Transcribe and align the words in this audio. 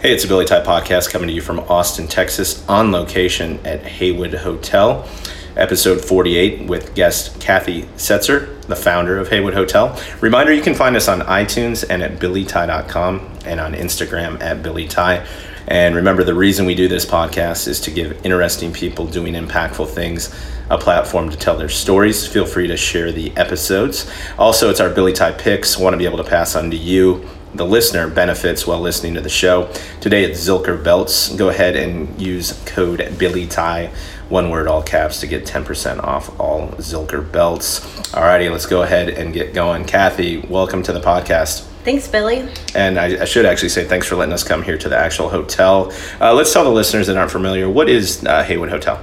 Hey, 0.00 0.14
it's 0.14 0.24
a 0.24 0.28
Billy 0.28 0.46
Ty 0.46 0.64
podcast 0.64 1.10
coming 1.10 1.28
to 1.28 1.34
you 1.34 1.42
from 1.42 1.58
Austin, 1.58 2.08
Texas, 2.08 2.66
on 2.66 2.90
location 2.90 3.60
at 3.66 3.82
Heywood 3.82 4.32
Hotel. 4.32 5.06
Episode 5.56 6.02
48 6.02 6.66
with 6.66 6.94
guest 6.94 7.38
Kathy 7.38 7.82
Setzer, 7.98 8.62
the 8.62 8.76
founder 8.76 9.18
of 9.18 9.28
Heywood 9.28 9.52
Hotel. 9.52 10.00
Reminder 10.22 10.54
you 10.54 10.62
can 10.62 10.74
find 10.74 10.96
us 10.96 11.06
on 11.06 11.20
iTunes 11.20 11.84
and 11.90 12.02
at 12.02 12.12
billyty.com 12.18 13.30
and 13.44 13.60
on 13.60 13.74
Instagram 13.74 14.40
at 14.40 14.62
billyty. 14.62 15.26
And 15.68 15.94
remember, 15.94 16.24
the 16.24 16.32
reason 16.32 16.64
we 16.64 16.74
do 16.74 16.88
this 16.88 17.04
podcast 17.04 17.68
is 17.68 17.78
to 17.82 17.90
give 17.90 18.24
interesting 18.24 18.72
people 18.72 19.06
doing 19.06 19.34
impactful 19.34 19.90
things 19.90 20.34
a 20.70 20.78
platform 20.78 21.28
to 21.28 21.36
tell 21.36 21.58
their 21.58 21.68
stories. 21.68 22.26
Feel 22.26 22.46
free 22.46 22.68
to 22.68 22.76
share 22.78 23.12
the 23.12 23.36
episodes. 23.36 24.10
Also, 24.38 24.70
it's 24.70 24.80
our 24.80 24.88
Billy 24.88 25.12
Ty 25.12 25.32
picks. 25.32 25.76
Want 25.76 25.92
to 25.92 25.98
be 25.98 26.06
able 26.06 26.16
to 26.16 26.24
pass 26.24 26.56
on 26.56 26.70
to 26.70 26.76
you 26.78 27.28
the 27.54 27.66
listener 27.66 28.08
benefits 28.08 28.66
while 28.66 28.80
listening 28.80 29.14
to 29.14 29.20
the 29.20 29.28
show. 29.28 29.70
Today 30.00 30.24
it's 30.24 30.46
Zilker 30.46 30.82
Belts. 30.82 31.34
Go 31.34 31.48
ahead 31.48 31.76
and 31.76 32.20
use 32.20 32.52
code 32.66 33.14
Billy 33.18 33.46
Ty, 33.46 33.92
one 34.28 34.50
word, 34.50 34.68
all 34.68 34.82
caps, 34.82 35.20
to 35.20 35.26
get 35.26 35.44
10% 35.44 36.02
off 36.02 36.38
all 36.38 36.68
Zilker 36.78 37.30
Belts. 37.30 37.80
Alrighty, 38.10 38.50
let's 38.50 38.66
go 38.66 38.82
ahead 38.82 39.08
and 39.08 39.34
get 39.34 39.52
going. 39.52 39.84
Kathy, 39.84 40.38
welcome 40.38 40.82
to 40.84 40.92
the 40.92 41.00
podcast. 41.00 41.66
Thanks, 41.82 42.06
Billy. 42.06 42.48
And 42.74 42.98
I, 42.98 43.22
I, 43.22 43.24
should 43.24 43.46
actually 43.46 43.70
say 43.70 43.86
thanks 43.86 44.06
for 44.06 44.14
letting 44.14 44.34
us 44.34 44.44
come 44.44 44.62
here 44.62 44.76
to 44.76 44.88
the 44.88 44.98
actual 44.98 45.30
hotel. 45.30 45.90
Uh, 46.20 46.34
let's 46.34 46.52
tell 46.52 46.62
the 46.62 46.70
listeners 46.70 47.06
that 47.06 47.16
aren't 47.16 47.30
familiar 47.30 47.70
what 47.70 47.88
is 47.88 48.24
uh, 48.26 48.44
Heywood 48.44 48.68
Hotel? 48.68 49.02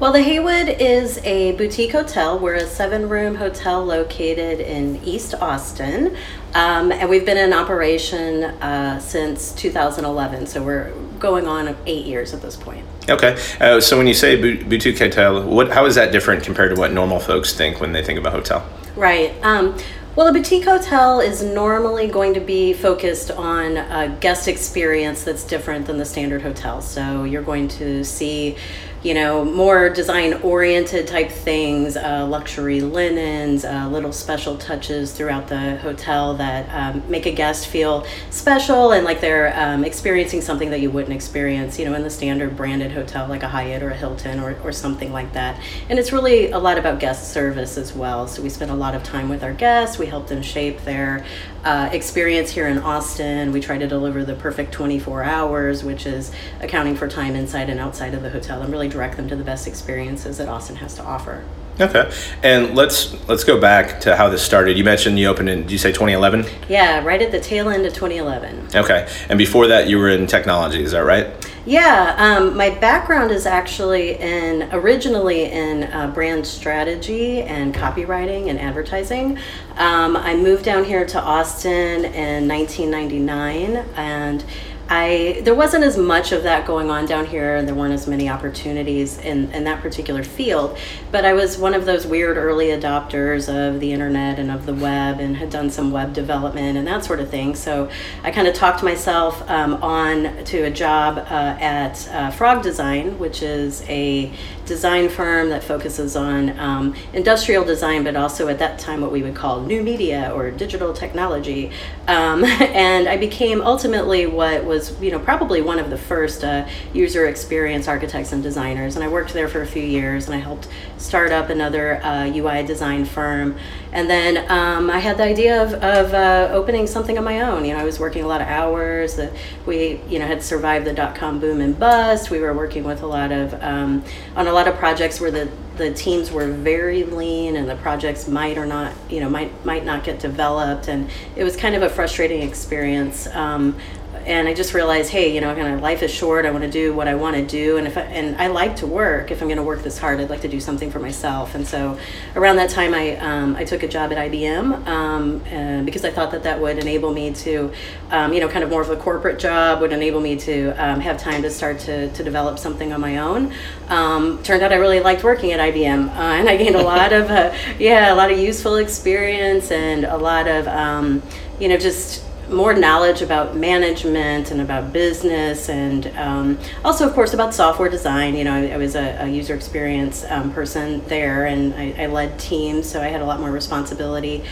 Well, 0.00 0.12
the 0.12 0.22
Heywood 0.22 0.68
is 0.80 1.18
a 1.24 1.56
boutique 1.56 1.90
hotel. 1.90 2.38
We're 2.38 2.54
a 2.54 2.66
seven 2.68 3.08
room 3.08 3.34
hotel 3.34 3.84
located 3.84 4.60
in 4.60 5.02
East 5.02 5.34
Austin. 5.34 6.16
Um, 6.54 6.92
and 6.92 7.10
we've 7.10 7.26
been 7.26 7.36
in 7.36 7.52
operation 7.52 8.44
uh, 8.44 9.00
since 9.00 9.50
2011. 9.54 10.46
So 10.46 10.62
we're 10.62 10.92
going 11.18 11.48
on 11.48 11.76
eight 11.86 12.06
years 12.06 12.32
at 12.32 12.40
this 12.40 12.54
point. 12.54 12.86
Okay. 13.08 13.36
Uh, 13.60 13.80
so 13.80 13.98
when 13.98 14.06
you 14.06 14.14
say 14.14 14.36
boutique 14.62 15.00
hotel, 15.00 15.44
what, 15.44 15.72
how 15.72 15.84
is 15.84 15.96
that 15.96 16.12
different 16.12 16.44
compared 16.44 16.72
to 16.72 16.80
what 16.80 16.92
normal 16.92 17.18
folks 17.18 17.52
think 17.52 17.80
when 17.80 17.90
they 17.90 18.04
think 18.04 18.20
of 18.20 18.24
a 18.24 18.30
hotel? 18.30 18.64
Right. 18.94 19.34
Um, 19.42 19.76
well, 20.14 20.26
a 20.26 20.32
boutique 20.32 20.64
hotel 20.64 21.20
is 21.20 21.44
normally 21.44 22.08
going 22.08 22.34
to 22.34 22.40
be 22.40 22.72
focused 22.72 23.30
on 23.30 23.76
a 23.76 24.16
guest 24.20 24.48
experience 24.48 25.22
that's 25.22 25.44
different 25.44 25.86
than 25.86 25.96
the 25.96 26.04
standard 26.04 26.42
hotel. 26.42 26.82
So 26.82 27.22
you're 27.22 27.42
going 27.42 27.68
to 27.68 28.02
see 28.02 28.56
you 29.02 29.14
know, 29.14 29.44
more 29.44 29.88
design 29.88 30.34
oriented 30.42 31.06
type 31.06 31.30
things, 31.30 31.96
uh, 31.96 32.26
luxury 32.26 32.80
linens, 32.80 33.64
uh, 33.64 33.88
little 33.88 34.12
special 34.12 34.56
touches 34.56 35.12
throughout 35.12 35.46
the 35.46 35.76
hotel 35.76 36.34
that 36.34 36.68
um, 36.70 37.02
make 37.08 37.24
a 37.26 37.30
guest 37.30 37.68
feel 37.68 38.04
special 38.30 38.92
and 38.92 39.04
like 39.04 39.20
they're 39.20 39.56
um, 39.56 39.84
experiencing 39.84 40.40
something 40.40 40.70
that 40.70 40.80
you 40.80 40.90
wouldn't 40.90 41.14
experience, 41.14 41.78
you 41.78 41.84
know, 41.84 41.94
in 41.94 42.02
the 42.02 42.10
standard 42.10 42.56
branded 42.56 42.90
hotel 42.90 43.28
like 43.28 43.44
a 43.44 43.48
Hyatt 43.48 43.82
or 43.82 43.90
a 43.90 43.96
Hilton 43.96 44.40
or, 44.40 44.58
or 44.64 44.72
something 44.72 45.12
like 45.12 45.32
that. 45.32 45.60
And 45.88 45.98
it's 45.98 46.12
really 46.12 46.50
a 46.50 46.58
lot 46.58 46.76
about 46.76 46.98
guest 46.98 47.32
service 47.32 47.78
as 47.78 47.94
well. 47.94 48.26
So 48.26 48.42
we 48.42 48.48
spend 48.48 48.70
a 48.72 48.74
lot 48.74 48.96
of 48.96 49.04
time 49.04 49.28
with 49.28 49.44
our 49.44 49.54
guests, 49.54 49.98
we 49.98 50.06
help 50.06 50.26
them 50.26 50.42
shape 50.42 50.82
their 50.82 51.24
uh, 51.64 51.88
experience 51.92 52.50
here 52.50 52.68
in 52.68 52.78
Austin. 52.78 53.52
We 53.52 53.60
try 53.60 53.78
to 53.78 53.86
deliver 53.86 54.24
the 54.24 54.34
perfect 54.34 54.72
24 54.72 55.22
hours, 55.24 55.84
which 55.84 56.06
is 56.06 56.32
accounting 56.60 56.96
for 56.96 57.08
time 57.08 57.34
inside 57.34 57.68
and 57.68 57.80
outside 57.80 58.14
of 58.14 58.22
the 58.22 58.30
hotel 58.30 58.62
and 58.62 58.72
really 58.72 58.87
direct 58.88 59.16
them 59.16 59.28
to 59.28 59.36
the 59.36 59.44
best 59.44 59.66
experiences 59.66 60.38
that 60.38 60.48
Austin 60.48 60.76
has 60.76 60.94
to 60.94 61.04
offer. 61.04 61.44
Okay, 61.80 62.10
and 62.42 62.74
let's 62.74 63.14
let's 63.28 63.44
go 63.44 63.60
back 63.60 64.00
to 64.00 64.16
how 64.16 64.28
this 64.28 64.42
started. 64.42 64.76
You 64.76 64.82
mentioned 64.82 65.16
you 65.16 65.28
opened 65.28 65.48
in, 65.48 65.62
did 65.62 65.70
you 65.70 65.78
say 65.78 65.92
2011? 65.92 66.44
Yeah, 66.68 67.04
right 67.04 67.22
at 67.22 67.30
the 67.30 67.38
tail 67.38 67.68
end 67.68 67.86
of 67.86 67.94
2011. 67.94 68.70
Okay, 68.74 69.08
and 69.28 69.38
before 69.38 69.68
that, 69.68 69.88
you 69.88 69.98
were 69.98 70.08
in 70.08 70.26
technology. 70.26 70.82
Is 70.82 70.90
that 70.90 71.04
right? 71.04 71.28
Yeah, 71.64 72.16
um, 72.18 72.56
my 72.56 72.70
background 72.70 73.30
is 73.30 73.46
actually 73.46 74.18
in 74.18 74.70
originally 74.72 75.44
in 75.44 75.84
uh, 75.84 76.10
brand 76.12 76.46
strategy 76.46 77.42
and 77.42 77.72
copywriting 77.74 78.48
and 78.48 78.58
advertising. 78.58 79.38
Um, 79.76 80.16
I 80.16 80.34
moved 80.34 80.64
down 80.64 80.84
here 80.84 81.06
to 81.06 81.20
Austin 81.20 82.06
in 82.06 82.48
1999 82.48 83.76
and 83.94 84.44
I 84.90 85.40
there 85.42 85.54
wasn't 85.54 85.84
as 85.84 85.98
much 85.98 86.32
of 86.32 86.42
that 86.44 86.66
going 86.66 86.90
on 86.90 87.04
down 87.04 87.26
here, 87.26 87.56
and 87.56 87.68
there 87.68 87.74
weren't 87.74 87.92
as 87.92 88.06
many 88.06 88.28
opportunities 88.28 89.18
in, 89.18 89.50
in 89.52 89.64
that 89.64 89.82
particular 89.82 90.24
field. 90.24 90.78
But 91.12 91.24
I 91.24 91.34
was 91.34 91.58
one 91.58 91.74
of 91.74 91.84
those 91.84 92.06
weird 92.06 92.38
early 92.38 92.68
adopters 92.68 93.48
of 93.48 93.80
the 93.80 93.92
internet 93.92 94.38
and 94.38 94.50
of 94.50 94.64
the 94.64 94.74
web, 94.74 95.20
and 95.20 95.36
had 95.36 95.50
done 95.50 95.68
some 95.70 95.90
web 95.90 96.14
development 96.14 96.78
and 96.78 96.86
that 96.86 97.04
sort 97.04 97.20
of 97.20 97.28
thing. 97.28 97.54
So 97.54 97.90
I 98.22 98.30
kind 98.30 98.48
of 98.48 98.54
talked 98.54 98.82
myself 98.82 99.48
um, 99.50 99.74
on 99.82 100.44
to 100.44 100.62
a 100.62 100.70
job 100.70 101.18
uh, 101.18 101.56
at 101.60 102.08
uh, 102.08 102.30
Frog 102.30 102.62
Design, 102.62 103.18
which 103.18 103.42
is 103.42 103.84
a 103.88 104.32
design 104.68 105.08
firm 105.08 105.48
that 105.48 105.64
focuses 105.64 106.14
on 106.14 106.56
um, 106.60 106.94
industrial 107.12 107.64
design, 107.64 108.04
but 108.04 108.14
also 108.14 108.48
at 108.48 108.58
that 108.58 108.78
time 108.78 109.00
what 109.00 109.10
we 109.10 109.22
would 109.22 109.34
call 109.34 109.62
new 109.62 109.82
media 109.82 110.30
or 110.34 110.50
digital 110.50 110.92
technology. 110.92 111.70
Um, 112.06 112.44
and 112.44 113.08
I 113.08 113.16
became 113.16 113.60
ultimately 113.62 114.26
what 114.26 114.64
was 114.64 115.00
you 115.00 115.10
know, 115.10 115.18
probably 115.18 115.62
one 115.62 115.78
of 115.78 115.90
the 115.90 115.98
first 115.98 116.44
uh, 116.44 116.68
user 116.92 117.26
experience 117.26 117.88
architects 117.88 118.32
and 118.32 118.42
designers. 118.42 118.94
And 118.94 119.04
I 119.04 119.08
worked 119.08 119.32
there 119.32 119.48
for 119.48 119.62
a 119.62 119.66
few 119.66 119.82
years, 119.82 120.26
and 120.26 120.34
I 120.34 120.38
helped 120.38 120.68
start 120.98 121.32
up 121.32 121.48
another 121.48 122.02
uh, 122.04 122.26
UI 122.26 122.62
design 122.62 123.04
firm. 123.04 123.56
And 123.90 124.08
then 124.10 124.50
um, 124.50 124.90
I 124.90 124.98
had 124.98 125.16
the 125.16 125.22
idea 125.22 125.62
of, 125.62 125.72
of 125.74 126.12
uh, 126.12 126.52
opening 126.52 126.86
something 126.86 127.16
on 127.16 127.24
my 127.24 127.40
own. 127.40 127.64
You 127.64 127.72
know, 127.72 127.80
I 127.80 127.84
was 127.84 127.98
working 127.98 128.22
a 128.22 128.26
lot 128.26 128.42
of 128.42 128.46
hours. 128.46 129.16
That 129.16 129.32
we, 129.64 130.00
you 130.08 130.18
know, 130.18 130.26
had 130.26 130.42
survived 130.42 130.86
the 130.86 130.92
dot 130.92 131.14
com 131.14 131.40
boom 131.40 131.60
and 131.62 131.78
bust. 131.78 132.30
We 132.30 132.40
were 132.40 132.52
working 132.52 132.84
with 132.84 133.02
a 133.02 133.06
lot 133.06 133.32
of 133.32 133.54
um, 133.62 134.04
on 134.36 134.46
a 134.46 134.52
lot 134.58 134.66
of 134.66 134.76
projects 134.76 135.20
where 135.20 135.30
the 135.30 135.48
the 135.76 135.94
teams 135.94 136.32
were 136.32 136.48
very 136.48 137.04
lean 137.04 137.54
and 137.54 137.70
the 137.70 137.76
projects 137.76 138.26
might 138.26 138.58
or 138.58 138.66
not 138.66 138.92
you 139.08 139.20
know 139.20 139.30
might 139.30 139.64
might 139.64 139.84
not 139.84 140.02
get 140.02 140.18
developed. 140.18 140.88
And 140.88 141.08
it 141.36 141.44
was 141.44 141.56
kind 141.56 141.76
of 141.76 141.82
a 141.82 141.88
frustrating 141.88 142.42
experience. 142.42 143.28
Um, 143.28 143.78
and 144.26 144.48
I 144.48 144.54
just 144.54 144.74
realized, 144.74 145.10
hey, 145.10 145.34
you 145.34 145.40
know, 145.40 145.54
kind 145.54 145.74
of 145.74 145.80
life 145.80 146.02
is 146.02 146.10
short. 146.10 146.46
I 146.46 146.50
want 146.50 146.64
to 146.64 146.70
do 146.70 146.94
what 146.94 147.08
I 147.08 147.14
want 147.14 147.36
to 147.36 147.44
do, 147.44 147.76
and 147.76 147.86
if 147.86 147.96
I, 147.96 148.02
and 148.02 148.36
I 148.36 148.48
like 148.48 148.76
to 148.76 148.86
work. 148.86 149.30
If 149.30 149.40
I'm 149.42 149.48
going 149.48 149.58
to 149.58 149.64
work 149.64 149.82
this 149.82 149.98
hard, 149.98 150.20
I'd 150.20 150.30
like 150.30 150.42
to 150.42 150.48
do 150.48 150.60
something 150.60 150.90
for 150.90 150.98
myself. 150.98 151.54
And 151.54 151.66
so, 151.66 151.98
around 152.36 152.56
that 152.56 152.70
time, 152.70 152.94
I 152.94 153.16
um, 153.16 153.56
I 153.56 153.64
took 153.64 153.82
a 153.82 153.88
job 153.88 154.12
at 154.12 154.18
IBM 154.30 154.86
um, 154.86 155.84
because 155.84 156.04
I 156.04 156.10
thought 156.10 156.30
that 156.30 156.42
that 156.44 156.60
would 156.60 156.78
enable 156.78 157.12
me 157.12 157.32
to, 157.32 157.72
um, 158.10 158.32
you 158.32 158.40
know, 158.40 158.48
kind 158.48 158.62
of 158.62 158.70
more 158.70 158.82
of 158.82 158.90
a 158.90 158.96
corporate 158.96 159.38
job 159.38 159.80
would 159.80 159.92
enable 159.92 160.20
me 160.20 160.36
to 160.36 160.70
um, 160.72 161.00
have 161.00 161.18
time 161.18 161.42
to 161.42 161.50
start 161.50 161.78
to 161.80 162.10
to 162.12 162.22
develop 162.22 162.58
something 162.58 162.92
on 162.92 163.00
my 163.00 163.18
own. 163.18 163.52
Um, 163.88 164.42
turned 164.42 164.62
out 164.62 164.72
I 164.72 164.76
really 164.76 165.00
liked 165.00 165.24
working 165.24 165.52
at 165.52 165.60
IBM, 165.60 166.08
uh, 166.08 166.12
and 166.38 166.48
I 166.48 166.56
gained 166.56 166.76
a 166.76 166.82
lot 166.82 167.12
of 167.12 167.30
uh, 167.30 167.54
yeah, 167.78 168.12
a 168.12 168.16
lot 168.16 168.30
of 168.30 168.38
useful 168.38 168.76
experience 168.76 169.70
and 169.70 170.04
a 170.04 170.16
lot 170.16 170.46
of 170.46 170.68
um, 170.68 171.22
you 171.58 171.68
know 171.68 171.76
just 171.76 172.27
more 172.50 172.74
knowledge 172.74 173.22
about 173.22 173.56
management 173.56 174.50
and 174.50 174.60
about 174.60 174.92
business 174.92 175.68
and 175.68 176.06
um, 176.16 176.58
also 176.84 177.06
of 177.06 177.14
course 177.14 177.34
about 177.34 177.54
software 177.54 177.88
design 177.88 178.34
you 178.36 178.44
know 178.44 178.54
i, 178.54 178.68
I 178.68 178.76
was 178.76 178.94
a, 178.94 179.24
a, 179.24 179.28
user 179.28 179.54
experience 179.54 180.24
um, 180.28 180.52
person 180.52 181.02
there 181.06 181.46
and 181.46 181.74
I, 181.74 181.94
I, 181.98 182.06
led 182.06 182.38
teams 182.38 182.88
so 182.88 183.00
i 183.00 183.08
had 183.08 183.20
a 183.20 183.24
lot 183.24 183.40
more 183.40 183.50
responsibility 183.50 184.44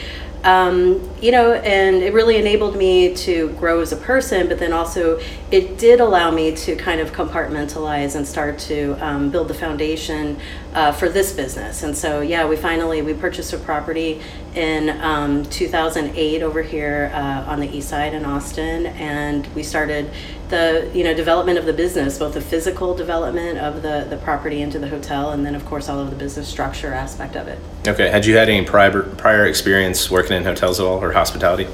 um, 0.47 1.11
you 1.21 1.33
know, 1.33 1.55
and 1.55 1.97
it 2.05 2.13
really 2.15 2.37
enabled 2.37 2.77
me 2.77 3.13
to 3.15 3.49
grow 3.55 3.81
as 3.81 3.91
a 3.91 3.97
person, 3.97 4.47
but 4.47 4.61
then 4.61 4.73
also 4.73 5.19
it 5.51 5.77
did 5.77 5.99
allow 5.99 6.31
me 6.31 6.55
to 6.55 6.77
kind 6.77 7.01
of 7.01 7.13
compartmentalize 7.13 8.15
and 8.15 8.27
start 8.27 8.57
to 8.61 8.93
um, 9.05 9.31
build 9.31 9.49
the 9.49 9.55
foundation 9.55 10.39
uh, 10.73 10.93
for 10.93 11.09
this 11.09 11.33
business. 11.33 11.83
And 11.83 11.97
so, 11.97 12.21
yeah, 12.21 12.47
we 12.47 12.55
finally 12.55 13.03
we 13.03 13.13
purchased 13.13 13.53
a 13.55 13.59
property 13.59 14.23
in 14.57 14.89
um, 15.03 15.45
2008 15.45 16.43
over 16.43 16.63
here 16.63 17.11
uh, 17.15 17.45
on 17.47 17.61
the 17.61 17.77
east 17.77 17.91
side 17.91 18.15
in 18.15 18.25
Austin, 18.25 18.87
and 18.87 19.47
we 19.55 19.63
started 19.63 20.11
the 20.49 20.91
you 20.95 21.05
know 21.05 21.15
development 21.15 21.59
of 21.59 21.67
the 21.67 21.73
business, 21.73 22.19
both 22.19 22.35
the 22.35 22.41
physical 22.41 22.95
development 22.95 23.59
of 23.59 23.83
the 23.83 24.07
the 24.09 24.17
property 24.19 24.63
into 24.63 24.79
the 24.79 24.89
hotel, 24.89 25.31
and 25.31 25.45
then 25.45 25.55
of 25.55 25.65
course 25.67 25.89
all 25.89 26.01
of 26.01 26.11
the 26.11 26.17
business 26.17 26.49
structure 26.49 26.93
aspect 26.93 27.37
of 27.37 27.49
it. 27.49 27.59
Okay. 27.87 28.09
Had 28.09 28.25
you 28.25 28.37
had 28.37 28.49
any 28.49 28.65
prior 28.65 29.03
prior 29.03 29.47
experience 29.47 30.11
working 30.11 30.37
in 30.37 30.45
hotels 30.45 30.81
at 30.81 30.87
all 30.87 31.03
or 31.03 31.13
hospitality? 31.13 31.69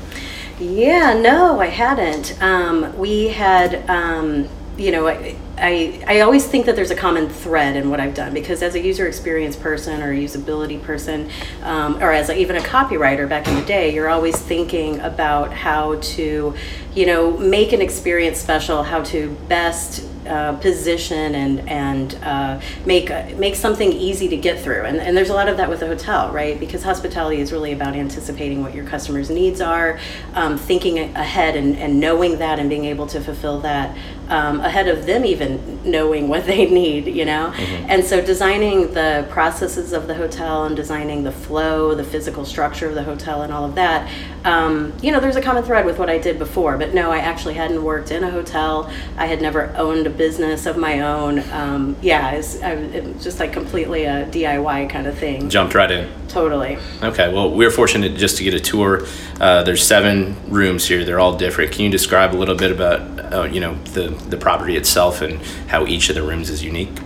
Yeah, 0.59 1.15
no, 1.15 1.61
I 1.61 1.67
hadn't. 1.67 2.41
Um, 2.43 2.97
we 2.99 3.29
had. 3.29 3.89
Um, 3.89 4.49
you 4.77 4.91
know, 4.91 5.07
I, 5.07 5.37
I, 5.59 6.03
I 6.07 6.21
always 6.21 6.47
think 6.47 6.67
that 6.67 6.77
there's 6.77 6.91
a 6.91 6.97
common 6.97 7.29
thread 7.29 7.77
in 7.77 7.91
what 7.91 8.01
I've 8.01 8.15
done 8.15 8.33
because 8.33 8.63
as 8.63 8.75
a 8.75 8.81
user 8.81 9.07
experience 9.07 9.55
person 9.55 10.03
or 10.03 10.13
a 10.13 10.17
usability 10.17 10.83
person, 10.83 11.31
um, 11.63 12.03
or 12.03 12.11
as 12.11 12.31
a, 12.31 12.39
even 12.39 12.57
a 12.57 12.61
copywriter 12.61 13.29
back 13.29 13.47
in 13.47 13.55
the 13.55 13.65
day, 13.65 13.95
you're 13.95 14.09
always 14.09 14.37
thinking 14.37 14.99
about 15.01 15.53
how 15.53 15.97
to, 15.97 16.55
you 16.95 17.07
know, 17.07 17.37
make 17.37 17.73
an 17.73 17.83
experience 17.83 18.39
special, 18.39 18.83
how 18.83 19.03
to 19.05 19.31
best 19.49 20.09
uh, 20.27 20.53
position 20.59 21.35
and 21.35 21.69
and 21.69 22.15
uh, 22.23 22.61
make 22.87 23.11
make 23.37 23.57
something 23.57 23.93
easy 23.93 24.29
to 24.29 24.37
get 24.37 24.61
through. 24.61 24.83
And, 24.83 24.99
and 24.99 25.17
there's 25.17 25.31
a 25.31 25.35
lot 25.35 25.49
of 25.49 25.57
that 25.57 25.69
with 25.69 25.81
the 25.81 25.87
hotel, 25.89 26.31
right? 26.31 26.59
Because 26.61 26.85
hospitality 26.85 27.41
is 27.41 27.51
really 27.51 27.73
about 27.73 27.97
anticipating 27.97 28.63
what 28.63 28.73
your 28.73 28.85
customers' 28.85 29.31
needs 29.31 29.61
are, 29.61 29.99
um, 30.35 30.59
thinking 30.59 30.99
ahead 31.17 31.57
and, 31.57 31.77
and 31.77 31.99
knowing 31.99 32.39
that 32.39 32.61
and 32.61 32.71
being 32.71 32.85
able 32.85 33.09
to 33.09 33.21
fulfill 33.21 33.59
that 33.61 33.97
um, 34.33 34.61
ahead 34.61 34.89
of 34.89 35.05
them 35.05 35.27
even 35.27 35.79
knowing 35.85 36.27
what 36.27 36.47
they 36.47 36.65
need, 36.65 37.07
you 37.07 37.25
know? 37.25 37.53
Mm-hmm. 37.55 37.91
And 37.91 38.03
so 38.03 38.25
designing 38.25 38.95
the 38.95 39.27
processes 39.29 39.93
of 39.93 40.07
the 40.07 40.15
hotel 40.15 40.65
and 40.65 40.75
designing 40.75 41.23
the 41.23 41.33
flow, 41.33 41.95
the 41.95 42.05
physical 42.05 42.47
structure 42.47 42.89
of 42.89 42.95
the 42.95 43.03
hotel 43.03 43.43
and 43.43 43.53
all 43.53 43.67
of 43.67 43.75
that, 43.75 44.11
um, 44.45 44.95
you 45.03 45.13
know, 45.13 45.21
there's 45.21 45.37
a 45.37 45.43
common 45.43 45.63
thread 45.63 45.85
with 45.85 45.99
what 45.99 46.09
I 46.09 46.17
did 46.17 46.39
before. 46.39 46.79
But 46.79 46.95
no, 46.95 47.11
I 47.11 47.19
actually 47.19 47.55
hadn't 47.55 47.85
worked 47.85 48.11
in 48.11 48.25
a 48.25 48.31
hotel. 48.31 48.91
I 49.19 49.27
had 49.27 49.43
never 49.43 49.75
owned 49.77 50.07
a 50.07 50.11
business 50.11 50.65
of 50.65 50.79
my 50.79 51.01
own. 51.01 51.41
Um, 51.51 51.97
yeah, 52.01 52.31
it's, 52.31 52.55
it's 52.57 53.23
just 53.23 53.39
like 53.39 53.53
completely 53.53 54.05
a 54.05 54.27
DIY 54.27 54.89
kind 54.89 55.07
of 55.07 55.19
thing. 55.19 55.51
Jumped 55.51 55.75
right 55.75 55.91
in. 55.91 56.11
Totally. 56.29 56.79
Okay, 57.03 57.31
well, 57.31 57.55
we 57.55 57.67
are 57.67 57.71
fortunate 57.71 58.17
just 58.17 58.39
to 58.39 58.45
get 58.45 58.55
a 58.55 58.61
tour. 58.61 59.07
Uh, 59.39 59.63
there's 59.63 59.87
seven 59.87 60.35
rooms 60.51 60.89
here. 60.89 61.05
They're 61.05 61.21
all 61.21 61.37
different. 61.37 61.73
Can 61.73 61.83
you 61.83 61.91
describe 61.91 62.35
a 62.35 62.39
little 62.39 62.57
bit 62.57 62.73
about, 62.73 63.33
uh, 63.33 63.43
you 63.45 63.61
know, 63.61 63.75
the 63.93 64.11
the 64.29 64.37
property 64.37 64.77
itself 64.77 65.21
and 65.21 65.41
how 65.69 65.87
each 65.87 66.09
of 66.09 66.15
the 66.15 66.23
rooms 66.23 66.51
is 66.51 66.63
unique? 66.63 66.99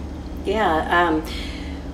Yeah. 0.45 1.09
Um, 1.09 1.23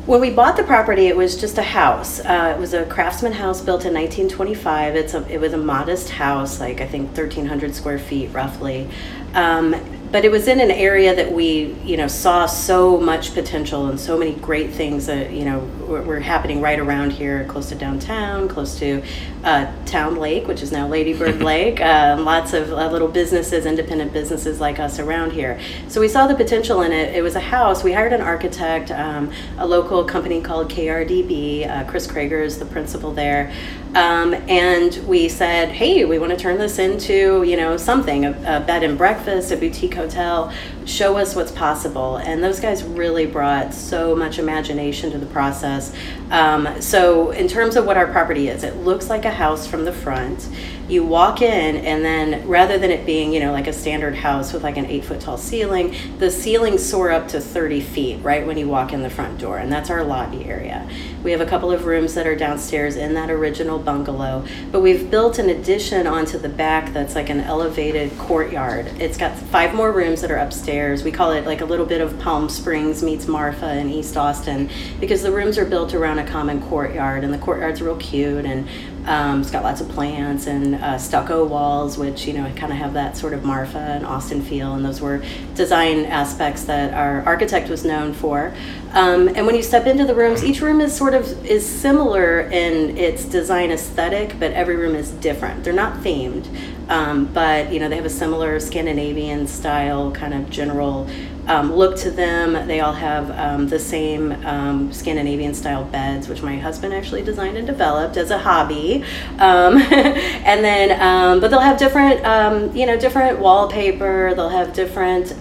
when 0.05 0.21
we 0.21 0.31
bought 0.31 0.57
the 0.57 0.65
property, 0.65 1.07
it 1.07 1.17
was 1.17 1.41
just 1.41 1.59
a 1.59 1.63
house. 1.63 2.19
Uh, 2.19 2.55
it 2.57 2.61
was 2.61 2.75
a 2.75 2.85
craftsman 2.87 3.33
house 3.33 3.61
built 3.61 3.85
in 3.85 3.95
1925. 3.95 4.97
It's 4.97 5.15
a, 5.15 5.27
it 5.33 5.41
was 5.41 5.53
a 5.53 5.59
modest 5.59 6.11
house, 6.11 6.59
like 6.59 6.81
I 6.81 6.87
think 6.87 7.17
1,300 7.17 7.75
square 7.75 8.01
feet 8.01 8.33
roughly. 8.33 8.91
Um, 9.35 9.75
but 10.13 10.27
it 10.27 10.31
was 10.31 10.47
in 10.47 10.61
an 10.61 10.71
area 10.71 11.17
that 11.17 11.33
we 11.33 11.75
you 11.85 11.97
know 11.97 12.07
saw 12.07 12.47
so 12.47 13.01
much 13.01 13.33
potential 13.33 13.87
and 13.89 13.99
so 13.99 14.19
many 14.19 14.35
great 14.35 14.71
things 14.71 15.07
that 15.07 15.33
you 15.33 15.45
know 15.45 15.61
were, 15.89 16.03
were 16.03 16.21
happening 16.21 16.61
right 16.61 16.79
around 16.79 17.11
here 17.11 17.45
close 17.47 17.71
to 17.71 17.75
downtown 17.75 18.47
close 18.47 18.79
to 18.79 19.03
uh, 19.43 19.67
town 19.87 20.17
lake 20.17 20.47
which 20.47 20.63
is 20.63 20.71
now 20.71 20.87
ladybird 20.87 21.43
lake. 21.53 21.81
Uh, 21.81 22.17
lots 22.21 22.53
of 22.53 22.71
uh, 22.71 22.91
little 22.91 23.09
businesses 23.09 23.65
independent 23.65 24.13
businesses 24.13 24.61
like 24.61 24.79
us 24.79 24.99
around 24.99 25.33
here. 25.33 25.59
So 25.89 26.01
we 26.01 26.09
saw 26.09 26.27
the 26.27 26.35
potential 26.35 26.83
in 26.83 26.93
it. 26.93 27.15
It 27.15 27.23
was 27.23 27.35
a 27.35 27.41
house. 27.41 27.83
We 27.83 27.93
hired 27.93 28.13
an 28.13 28.21
architect 28.21 28.91
um, 28.91 29.33
a 29.57 29.67
local 29.67 30.05
company 30.05 30.41
called 30.43 30.71
krdb 30.71 31.69
uh, 31.69 31.85
chris 31.85 32.07
krager 32.07 32.45
is 32.45 32.59
the 32.59 32.67
principal 32.67 33.13
there 33.13 33.53
um, 33.95 34.33
and 34.49 34.95
we 35.07 35.29
said, 35.29 35.69
hey, 35.69 36.07
we 36.07 36.19
want 36.19 36.31
to 36.31 36.39
turn 36.39 36.57
this 36.57 36.79
into, 36.79 37.43
you 37.43 37.59
know, 37.59 37.77
something, 37.77 38.25
a, 38.25 38.31
a, 38.31 38.61
bed 38.61 38.83
and 38.83 38.97
breakfast, 38.97 39.53
a 39.53 39.57
boutique 39.57 39.95
hotel, 39.95 40.51
show 40.87 41.19
us 41.19 41.37
what's 41.37 41.53
possible. 41.53 42.17
And 42.17 42.43
those 42.43 42.59
guys 42.59 42.83
really 42.83 43.27
brought 43.27 43.75
so 43.75 44.17
much 44.17 44.39
imagination 44.39 45.11
to 45.11 45.19
the 45.19 45.27
process. 45.27 45.95
Um, 46.31 46.81
so 46.81 47.33
in 47.33 47.49
terms 47.49 47.77
of 47.77 47.85
what 47.85 47.99
our 47.99 48.07
property 48.07 48.49
is, 48.49 48.65
it 48.65 48.77
looks 48.77 49.11
like 49.11 49.27
a 49.27 49.31
house 49.31 49.67
from 49.67 49.85
the 49.85 49.93
front 49.93 50.49
you 50.89 51.05
walk 51.05 51.41
in 51.41 51.77
and 51.77 52.05
then 52.05 52.47
rather 52.47 52.77
than 52.79 52.91
it 52.91 53.07
being 53.07 53.33
you 53.33 53.41
know 53.41 53.53
like 53.53 53.67
a 53.67 53.73
standard 53.73 54.15
house 54.15 54.53
with 54.53 54.63
like 54.63 54.77
an 54.77 54.87
eight 54.87 55.05
foot 55.05 55.21
tall 55.21 55.39
ceiling 55.39 55.95
the 56.19 56.31
ceilings 56.31 56.85
soar 56.85 57.11
up 57.11 57.29
to 57.29 57.41
30 57.41 57.81
feet 57.81 58.17
right 58.23 58.47
when 58.47 58.59
you 58.59 58.69
walk 58.69 58.93
in 58.93 59.03
the 59.03 59.11
front 59.11 59.39
door 59.39 59.59
and 59.59 59.71
that's 59.71 59.91
our 59.91 60.05
lobby 60.05 60.45
area. 60.45 60.89
We 61.23 61.31
have 61.31 61.41
a 61.41 61.47
couple 61.47 61.71
of 61.71 61.87
rooms 61.87 62.15
that 62.15 62.27
are 62.27 62.35
downstairs 62.35 62.97
in 62.97 63.15
that 63.15 63.31
original 63.31 63.79
bungalow 63.79 64.45
but 64.71 64.81
we've 64.81 65.11
built 65.11 65.39
an 65.39 65.51
addition 65.51 66.07
onto 66.07 66.39
the 66.39 66.49
back 66.49 66.93
that's 66.93 67.15
like 67.15 67.31
an 67.31 67.41
elevated 67.41 68.17
courtyard. 68.19 68.87
It's 68.99 69.17
got 69.17 69.37
five 69.37 69.75
more 69.75 69.93
rooms 69.93 70.21
that 70.23 70.31
are 70.31 70.37
upstairs. 70.37 71.05
We 71.05 71.13
call 71.13 71.31
it 71.33 71.47
like 71.47 71.61
a 71.61 71.65
little 71.65 71.87
bit 71.87 72.01
of 72.01 72.19
palm 72.19 72.49
springs 72.49 73.03
meets 73.03 73.27
marfa 73.27 73.77
in 73.77 73.89
east 73.89 74.17
austin 74.17 74.69
because 75.01 75.23
the 75.23 75.31
rooms 75.31 75.59
are 75.59 75.65
built 75.65 75.95
around 75.95 76.19
a 76.19 76.27
common 76.27 76.61
courtyard 76.63 77.25
and 77.25 77.33
the 77.33 77.39
courtyard's 77.39 77.81
real 77.81 77.97
cute 77.97 78.45
and 78.45 78.69
um, 79.07 79.41
it's 79.41 79.51
got 79.51 79.65
lots 79.65 79.81
of 79.81 79.89
plants 79.89 80.47
and 80.47 80.77
uh, 80.77 80.97
stucco 80.97 81.45
walls, 81.45 81.99
which 81.99 82.27
you 82.27 82.35
know 82.35 82.45
kind 82.55 82.73
of 82.73 82.79
have 82.79 82.95
that 82.95 83.17
sort 83.17 83.33
of 83.33 83.45
Marfa 83.45 83.79
and 83.79 84.07
Austin 84.07 84.43
feel, 84.43 84.75
and 84.75 84.85
those 84.85 85.01
were 85.01 85.23
design 85.55 86.05
aspects 86.05 86.65
that 86.65 86.95
our 86.95 87.23
architect 87.23 87.69
was 87.69 87.85
known 87.85 88.15
for. 88.15 88.55
Um, 88.93 89.29
and 89.29 89.47
when 89.47 89.55
you 89.55 89.63
step 89.63 89.87
into 89.87 90.05
the 90.05 90.15
rooms, 90.15 90.45
each 90.45 90.61
room 90.61 90.81
is 90.81 90.95
sort 90.95 91.15
of 91.15 91.45
is 91.45 91.67
similar 91.67 92.43
in 92.43 92.97
its 92.97 93.25
design 93.25 93.71
aesthetic, 93.71 94.39
but 94.39 94.53
every 94.53 94.77
room 94.77 94.95
is 94.95 95.11
different. 95.11 95.65
They're 95.65 95.73
not 95.73 95.99
themed, 95.99 96.47
um, 96.89 97.25
but 97.33 97.73
you 97.73 97.81
know 97.81 97.89
they 97.89 97.97
have 97.97 98.05
a 98.05 98.11
similar 98.11 98.61
Scandinavian 98.61 99.47
style 99.47 100.13
kind 100.13 100.35
of 100.35 100.49
general 100.49 101.09
um, 101.47 101.73
look 101.73 101.97
to 101.99 102.11
them. 102.11 102.67
They 102.67 102.81
all 102.81 102.93
have 102.93 103.31
um, 103.33 103.69
the 103.69 103.79
same 103.79 104.33
um, 104.45 104.93
Scandinavian 104.93 105.55
style 105.55 105.85
beds, 105.85 106.29
which 106.29 106.43
my 106.43 106.57
husband 106.57 106.95
actually 106.95 107.23
designed 107.23 107.57
and 107.57 107.67
developed 107.67 108.17
as 108.17 108.31
a 108.31 108.39
hobby. 108.39 109.05
Um, 109.39 109.77
and 109.79 110.65
then, 110.65 111.01
um, 111.01 111.41
but 111.41 111.51
they'll 111.51 111.61
have 111.61 111.79
different, 111.79 112.25
um, 112.25 112.75
you 112.77 112.87
know, 112.87 112.99
different 112.99 113.41
wallpaper. 113.41 114.35
They'll 114.35 114.49
have 114.49 114.73
different, 114.73 115.33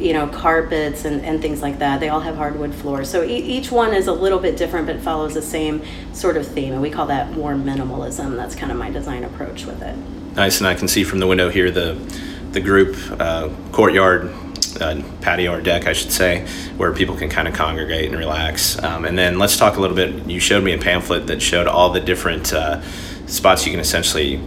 you 0.00 0.14
know, 0.14 0.26
carpets 0.28 1.04
and, 1.04 1.22
and 1.24 1.42
things 1.42 1.60
like 1.60 1.78
that. 1.78 2.00
They 2.00 2.08
all 2.08 2.20
have 2.20 2.36
hardwood 2.36 2.74
floors. 2.74 3.10
So 3.10 3.22
e- 3.22 3.36
each 3.36 3.70
one 3.70 3.92
is 3.92 4.06
a 4.06 4.12
little 4.12 4.38
bit 4.38 4.56
different, 4.56 4.86
but 4.86 4.98
follows 5.00 5.34
the 5.34 5.42
same 5.42 5.82
sort 6.14 6.38
of 6.38 6.46
theme. 6.46 6.72
And 6.72 6.80
we 6.80 6.90
call 6.90 7.06
that 7.08 7.32
more 7.32 7.52
minimalism. 7.52 8.34
That's 8.36 8.54
kind 8.54 8.72
of 8.72 8.78
my 8.78 8.90
design 8.90 9.24
approach 9.24 9.66
with 9.66 9.82
it. 9.82 9.94
Nice, 10.34 10.58
and 10.58 10.66
I 10.66 10.74
can 10.74 10.88
see 10.88 11.04
from 11.04 11.18
the 11.18 11.26
window 11.26 11.50
here 11.50 11.70
the 11.70 11.98
the 12.52 12.60
group 12.60 12.96
uh, 13.20 13.48
courtyard 13.70 14.32
patio 15.20 15.52
or 15.52 15.60
deck, 15.60 15.86
I 15.86 15.92
should 15.92 16.12
say, 16.12 16.46
where 16.76 16.92
people 16.92 17.16
can 17.16 17.28
kind 17.28 17.48
of 17.48 17.54
congregate 17.54 18.10
and 18.10 18.18
relax. 18.18 18.82
Um, 18.82 19.04
and 19.04 19.18
then 19.18 19.38
let's 19.38 19.56
talk 19.56 19.76
a 19.76 19.80
little 19.80 19.96
bit. 19.96 20.26
You 20.26 20.40
showed 20.40 20.64
me 20.64 20.72
a 20.72 20.78
pamphlet 20.78 21.26
that 21.28 21.40
showed 21.42 21.66
all 21.66 21.90
the 21.90 22.00
different 22.00 22.52
uh, 22.52 22.82
spots 23.26 23.66
you 23.66 23.72
can 23.72 23.80
essentially 23.80 24.40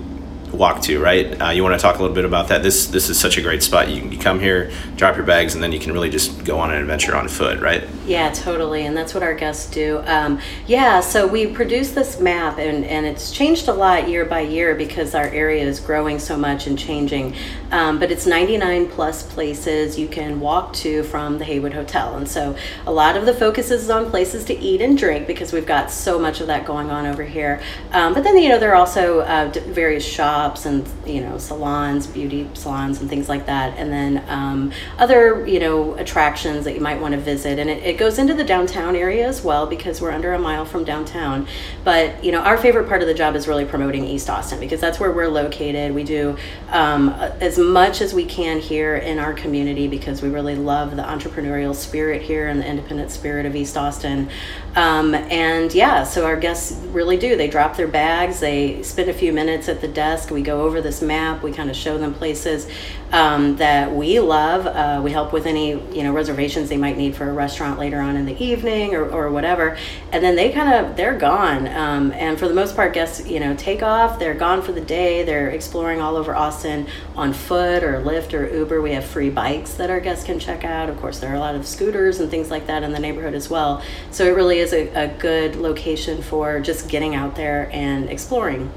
walk 0.54 0.82
to, 0.84 1.00
right? 1.00 1.42
Uh, 1.42 1.50
you 1.50 1.64
want 1.64 1.78
to 1.78 1.82
talk 1.82 1.98
a 1.98 2.02
little 2.02 2.16
bit 2.16 2.26
about 2.26 2.48
that? 2.50 2.64
This 2.64 2.88
this 2.88 3.10
is 3.10 3.20
such 3.20 3.38
a 3.38 3.42
great 3.42 3.64
spot. 3.64 3.90
You, 3.90 4.04
you 4.04 4.20
come 4.20 4.40
here, 4.40 4.72
drop 4.96 5.16
your 5.16 5.26
bags, 5.26 5.56
and 5.56 5.64
then 5.64 5.72
you 5.72 5.80
can 5.80 5.92
really 5.92 6.10
just 6.10 6.46
go 6.46 6.60
on 6.60 6.72
an 6.72 6.80
adventure 6.80 7.16
on 7.16 7.28
foot, 7.28 7.60
right? 7.60 7.84
Yeah, 8.06 8.32
totally. 8.32 8.86
And 8.86 8.98
that's 8.98 9.14
what 9.14 9.24
our 9.24 9.34
guests 9.34 9.70
do. 9.72 10.04
Um, 10.06 10.40
yeah, 10.68 11.00
so 11.00 11.26
we 11.26 11.48
produce 11.48 11.92
this 11.92 12.20
map, 12.20 12.58
and, 12.58 12.84
and 12.84 13.06
it's 13.06 13.32
changed 13.32 13.70
a 13.70 13.74
lot 13.74 14.10
year 14.10 14.26
by 14.26 14.42
year 14.42 14.76
because 14.76 15.16
our 15.16 15.28
area 15.28 15.64
is 15.64 15.80
growing 15.80 16.20
so 16.20 16.36
much 16.36 16.68
and 16.68 16.78
changing. 16.78 17.36
Um, 17.72 18.00
but 18.00 18.12
it's 18.12 18.26
99 18.26 18.90
plus 18.90 19.24
places 19.24 19.98
you 19.98 20.08
can 20.08 20.40
walk 20.40 20.74
to 20.74 21.04
from 21.04 21.38
the 21.40 21.46
Heywood 21.46 21.74
Hotel. 21.74 22.16
And 22.16 22.28
so 22.28 22.56
a 22.86 22.92
lot 22.92 23.16
of 23.16 23.26
the 23.26 23.34
focus 23.34 23.72
is 23.72 23.90
on 23.90 24.10
places 24.10 24.44
to 24.46 24.54
eat 24.58 24.82
and 24.82 24.98
drink 24.98 25.26
because 25.26 25.54
we've 25.54 25.66
got 25.66 25.90
so 25.90 26.20
much 26.20 26.42
of 26.42 26.48
that 26.48 26.66
going 26.66 26.92
on 26.92 27.06
over 27.06 27.24
here. 27.24 27.62
Um, 27.92 28.14
but 28.14 28.24
then, 28.24 28.38
you 28.38 28.50
know, 28.50 28.60
there 28.60 28.72
are 28.72 28.76
also 28.76 29.22
uh, 29.22 29.50
various 29.68 30.06
shops 30.06 30.66
and 30.66 30.88
you 31.06 31.22
know 31.22 31.38
salons, 31.38 32.08
beauty 32.08 32.50
salons, 32.54 33.02
and 33.02 33.10
things 33.10 33.30
like 33.30 33.46
that, 33.46 33.78
and 33.78 33.92
then 33.92 34.24
um, 34.28 34.72
other 34.98 35.46
you 35.48 35.60
know 35.60 35.96
attractions 35.96 36.66
that 36.66 36.74
you 36.74 36.82
might 36.82 37.00
want 37.00 37.14
to 37.14 37.20
visit. 37.20 37.60
And 37.60 37.70
it, 37.70 37.84
it 37.94 37.98
goes 37.98 38.18
into 38.18 38.34
the 38.34 38.44
downtown 38.44 38.96
area 38.96 39.28
as 39.28 39.44
well 39.44 39.68
because 39.68 40.02
we're 40.02 40.12
under 40.12 40.34
a 40.34 40.40
mile 40.40 40.66
from 40.66 40.84
downtown. 40.84 41.48
But 41.84 42.24
you 42.24 42.32
know 42.32 42.40
our 42.40 42.58
favorite 42.58 42.88
part 42.88 43.04
of 43.04 43.08
the 43.08 43.14
job 43.14 43.36
is 43.36 43.48
really 43.48 43.66
promoting 43.66 44.04
East 44.04 44.32
Austin 44.32 44.60
because 44.60 44.82
that's 44.82 45.00
where 45.00 45.12
we're 45.12 45.30
located. 45.30 45.94
We 45.94 46.04
do 46.04 46.36
um, 46.70 47.10
as 47.10 47.60
much 47.60 48.02
as 48.02 48.12
we 48.12 48.26
can 48.26 48.60
here 48.60 48.96
in 48.96 49.20
our 49.20 49.34
community 49.34 49.88
because 49.88 50.24
we 50.24 50.30
really 50.30 50.56
love 50.56 50.96
the 50.96 51.04
entrepreneurial 51.04 51.76
spirit 51.76 52.24
here 52.24 52.48
and 52.48 52.60
the 52.60 52.68
independent 52.68 53.12
spirit 53.12 53.46
of 53.46 53.56
East 53.56 53.78
Austin. 53.78 54.30
Um, 54.76 55.14
and 55.14 55.72
yeah, 55.72 56.04
so 56.04 56.26
our 56.26 56.36
guests 56.36 56.76
really 56.88 57.18
do. 57.18 57.36
They 57.38 57.48
drop 57.48 57.78
their 57.78 57.88
bags, 57.88 58.40
they 58.40 58.82
spend 58.82 59.08
a 59.10 59.14
few 59.14 59.32
minutes 59.32 59.70
at 59.70 59.82
the 59.82 59.88
desk. 59.88 60.32
We 60.32 60.42
go 60.42 60.64
over 60.64 60.82
this 60.82 61.00
map, 61.00 61.44
we 61.44 61.52
kind 61.52 61.70
of 61.70 61.76
show 61.76 62.00
them 62.00 62.16
places 62.16 62.68
um, 63.12 63.58
that 63.58 63.94
we 63.94 64.20
love. 64.20 64.66
Uh, 64.66 65.00
we 65.04 65.12
help 65.12 65.32
with 65.32 65.46
any 65.46 65.70
you 65.96 66.04
know 66.04 66.12
reservations 66.12 66.70
they 66.70 66.78
might 66.78 66.98
need 66.98 67.16
for 67.16 67.30
a 67.30 67.34
restaurant 67.34 67.80
later 67.84 68.00
on 68.00 68.16
in 68.16 68.26
the 68.26 68.42
evening 68.42 68.96
or, 68.96 69.04
or 69.10 69.30
whatever. 69.30 69.78
And 70.14 70.24
then 70.24 70.36
they 70.36 70.52
kind 70.52 70.74
of 70.74 70.96
they're 70.96 71.18
gone. 71.18 71.68
Um, 71.68 72.12
and 72.14 72.40
for 72.40 72.48
the 72.48 72.54
most 72.54 72.76
part, 72.76 72.94
guests 72.94 73.28
you 73.28 73.40
know 73.40 73.56
take 73.56 73.84
off. 73.84 74.20
They're 74.20 74.34
gone 74.34 74.62
for 74.62 74.72
the 74.72 74.86
day. 75.00 75.24
They're 75.24 75.50
exploring 75.50 76.02
all 76.02 76.16
over 76.16 76.34
Austin 76.36 76.88
on 77.16 77.34
foot 77.34 77.84
or 77.84 78.02
Lyft 78.02 78.34
or 78.34 78.48
Uber. 78.48 78.82
We 78.82 78.94
have 78.94 79.06
free 79.06 79.30
bikes 79.30 79.74
that 79.74 79.90
our 79.90 80.00
guests 80.00 80.24
can 80.24 80.40
check 80.40 80.64
out. 80.64 80.90
Of 80.90 80.98
course, 81.02 81.20
there 81.20 81.32
are 81.32 81.36
a 81.36 81.40
lot 81.40 81.56
of 81.56 81.68
scooters 81.68 82.20
and 82.20 82.32
things 82.32 82.50
like 82.50 82.68
that 82.68 82.84
in 82.84 82.92
the 82.94 83.00
neighborhood 83.00 83.34
as 83.34 83.50
well. 83.50 83.84
So 84.12 84.26
it 84.26 84.36
really 84.36 84.60
is 84.60 84.74
a, 84.74 84.88
a 84.96 85.08
good 85.20 85.58
location 85.58 86.22
for 86.22 86.60
just 86.62 86.88
getting 86.88 87.16
out 87.16 87.36
there 87.36 87.70
and 87.74 88.10
exploring. 88.10 88.72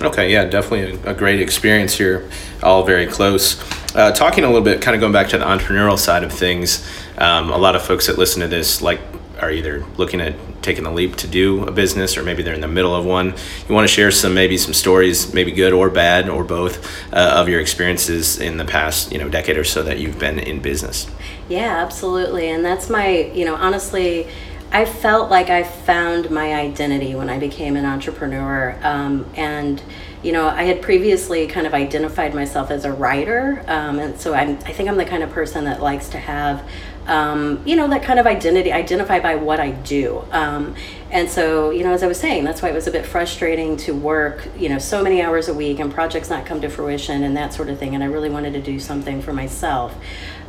Okay, 0.00 0.30
yeah, 0.30 0.44
definitely 0.44 1.00
a, 1.02 1.10
a 1.10 1.14
great 1.14 1.40
experience 1.40 1.94
here, 1.94 2.28
all 2.62 2.84
very 2.84 3.06
close. 3.06 3.56
Uh, 3.94 4.12
talking 4.12 4.44
a 4.44 4.46
little 4.46 4.62
bit, 4.62 4.82
kind 4.82 4.94
of 4.94 5.00
going 5.00 5.12
back 5.12 5.28
to 5.28 5.38
the 5.38 5.44
entrepreneurial 5.44 5.98
side 5.98 6.22
of 6.22 6.32
things, 6.32 6.86
um, 7.16 7.50
a 7.50 7.56
lot 7.56 7.74
of 7.74 7.82
folks 7.82 8.06
that 8.06 8.18
listen 8.18 8.42
to 8.42 8.48
this 8.48 8.82
like 8.82 9.00
are 9.40 9.50
either 9.50 9.84
looking 9.96 10.20
at 10.20 10.34
taking 10.62 10.84
the 10.84 10.90
leap 10.90 11.16
to 11.16 11.26
do 11.26 11.64
a 11.64 11.70
business 11.70 12.16
or 12.16 12.22
maybe 12.22 12.42
they're 12.42 12.54
in 12.54 12.60
the 12.60 12.68
middle 12.68 12.94
of 12.94 13.04
one. 13.04 13.34
You 13.68 13.74
want 13.74 13.88
to 13.88 13.92
share 13.92 14.10
some 14.10 14.34
maybe 14.34 14.58
some 14.58 14.74
stories, 14.74 15.32
maybe 15.32 15.52
good 15.52 15.72
or 15.72 15.88
bad 15.88 16.28
or 16.28 16.44
both, 16.44 16.84
uh, 17.12 17.34
of 17.36 17.48
your 17.48 17.60
experiences 17.60 18.38
in 18.38 18.56
the 18.56 18.64
past 18.64 19.12
you 19.12 19.18
know 19.18 19.28
decade 19.28 19.56
or 19.56 19.64
so 19.64 19.82
that 19.84 19.98
you've 19.98 20.18
been 20.18 20.38
in 20.38 20.60
business. 20.60 21.06
Yeah, 21.48 21.82
absolutely, 21.82 22.50
and 22.50 22.64
that's 22.64 22.90
my 22.90 23.08
you 23.08 23.44
know 23.44 23.54
honestly. 23.54 24.28
I 24.70 24.84
felt 24.84 25.30
like 25.30 25.48
I 25.48 25.62
found 25.62 26.30
my 26.30 26.52
identity 26.52 27.14
when 27.14 27.30
I 27.30 27.38
became 27.38 27.74
an 27.74 27.86
entrepreneur. 27.86 28.78
Um, 28.82 29.24
and, 29.34 29.82
you 30.22 30.32
know, 30.32 30.48
I 30.48 30.64
had 30.64 30.82
previously 30.82 31.46
kind 31.46 31.66
of 31.66 31.74
identified 31.74 32.34
myself 32.34 32.70
as 32.70 32.84
a 32.84 32.92
writer. 32.92 33.62
Um, 33.66 33.98
and 33.98 34.20
so 34.20 34.34
I'm, 34.34 34.50
I 34.64 34.72
think 34.72 34.88
I'm 34.88 34.96
the 34.96 35.04
kind 35.04 35.22
of 35.22 35.30
person 35.30 35.64
that 35.64 35.80
likes 35.82 36.08
to 36.10 36.18
have 36.18 36.68
um, 37.08 37.62
you 37.64 37.74
know, 37.74 37.88
that 37.88 38.02
kind 38.02 38.18
of 38.18 38.26
identity, 38.26 38.70
identify 38.70 39.18
by 39.18 39.34
what 39.34 39.58
I 39.58 39.70
do. 39.70 40.22
Um, 40.30 40.76
and 41.10 41.28
so, 41.28 41.70
you 41.70 41.82
know, 41.82 41.92
as 41.92 42.02
I 42.02 42.06
was 42.06 42.20
saying, 42.20 42.44
that's 42.44 42.60
why 42.60 42.68
it 42.68 42.74
was 42.74 42.86
a 42.86 42.90
bit 42.90 43.06
frustrating 43.06 43.78
to 43.78 43.94
work, 43.94 44.46
you 44.58 44.68
know, 44.68 44.78
so 44.78 45.02
many 45.02 45.22
hours 45.22 45.48
a 45.48 45.54
week 45.54 45.78
and 45.78 45.92
projects 45.92 46.28
not 46.28 46.44
come 46.44 46.60
to 46.60 46.68
fruition 46.68 47.22
and 47.22 47.34
that 47.36 47.54
sort 47.54 47.70
of 47.70 47.78
thing. 47.78 47.94
And 47.94 48.04
I 48.04 48.08
really 48.08 48.28
wanted 48.28 48.52
to 48.52 48.60
do 48.60 48.78
something 48.78 49.22
for 49.22 49.32
myself. 49.32 49.96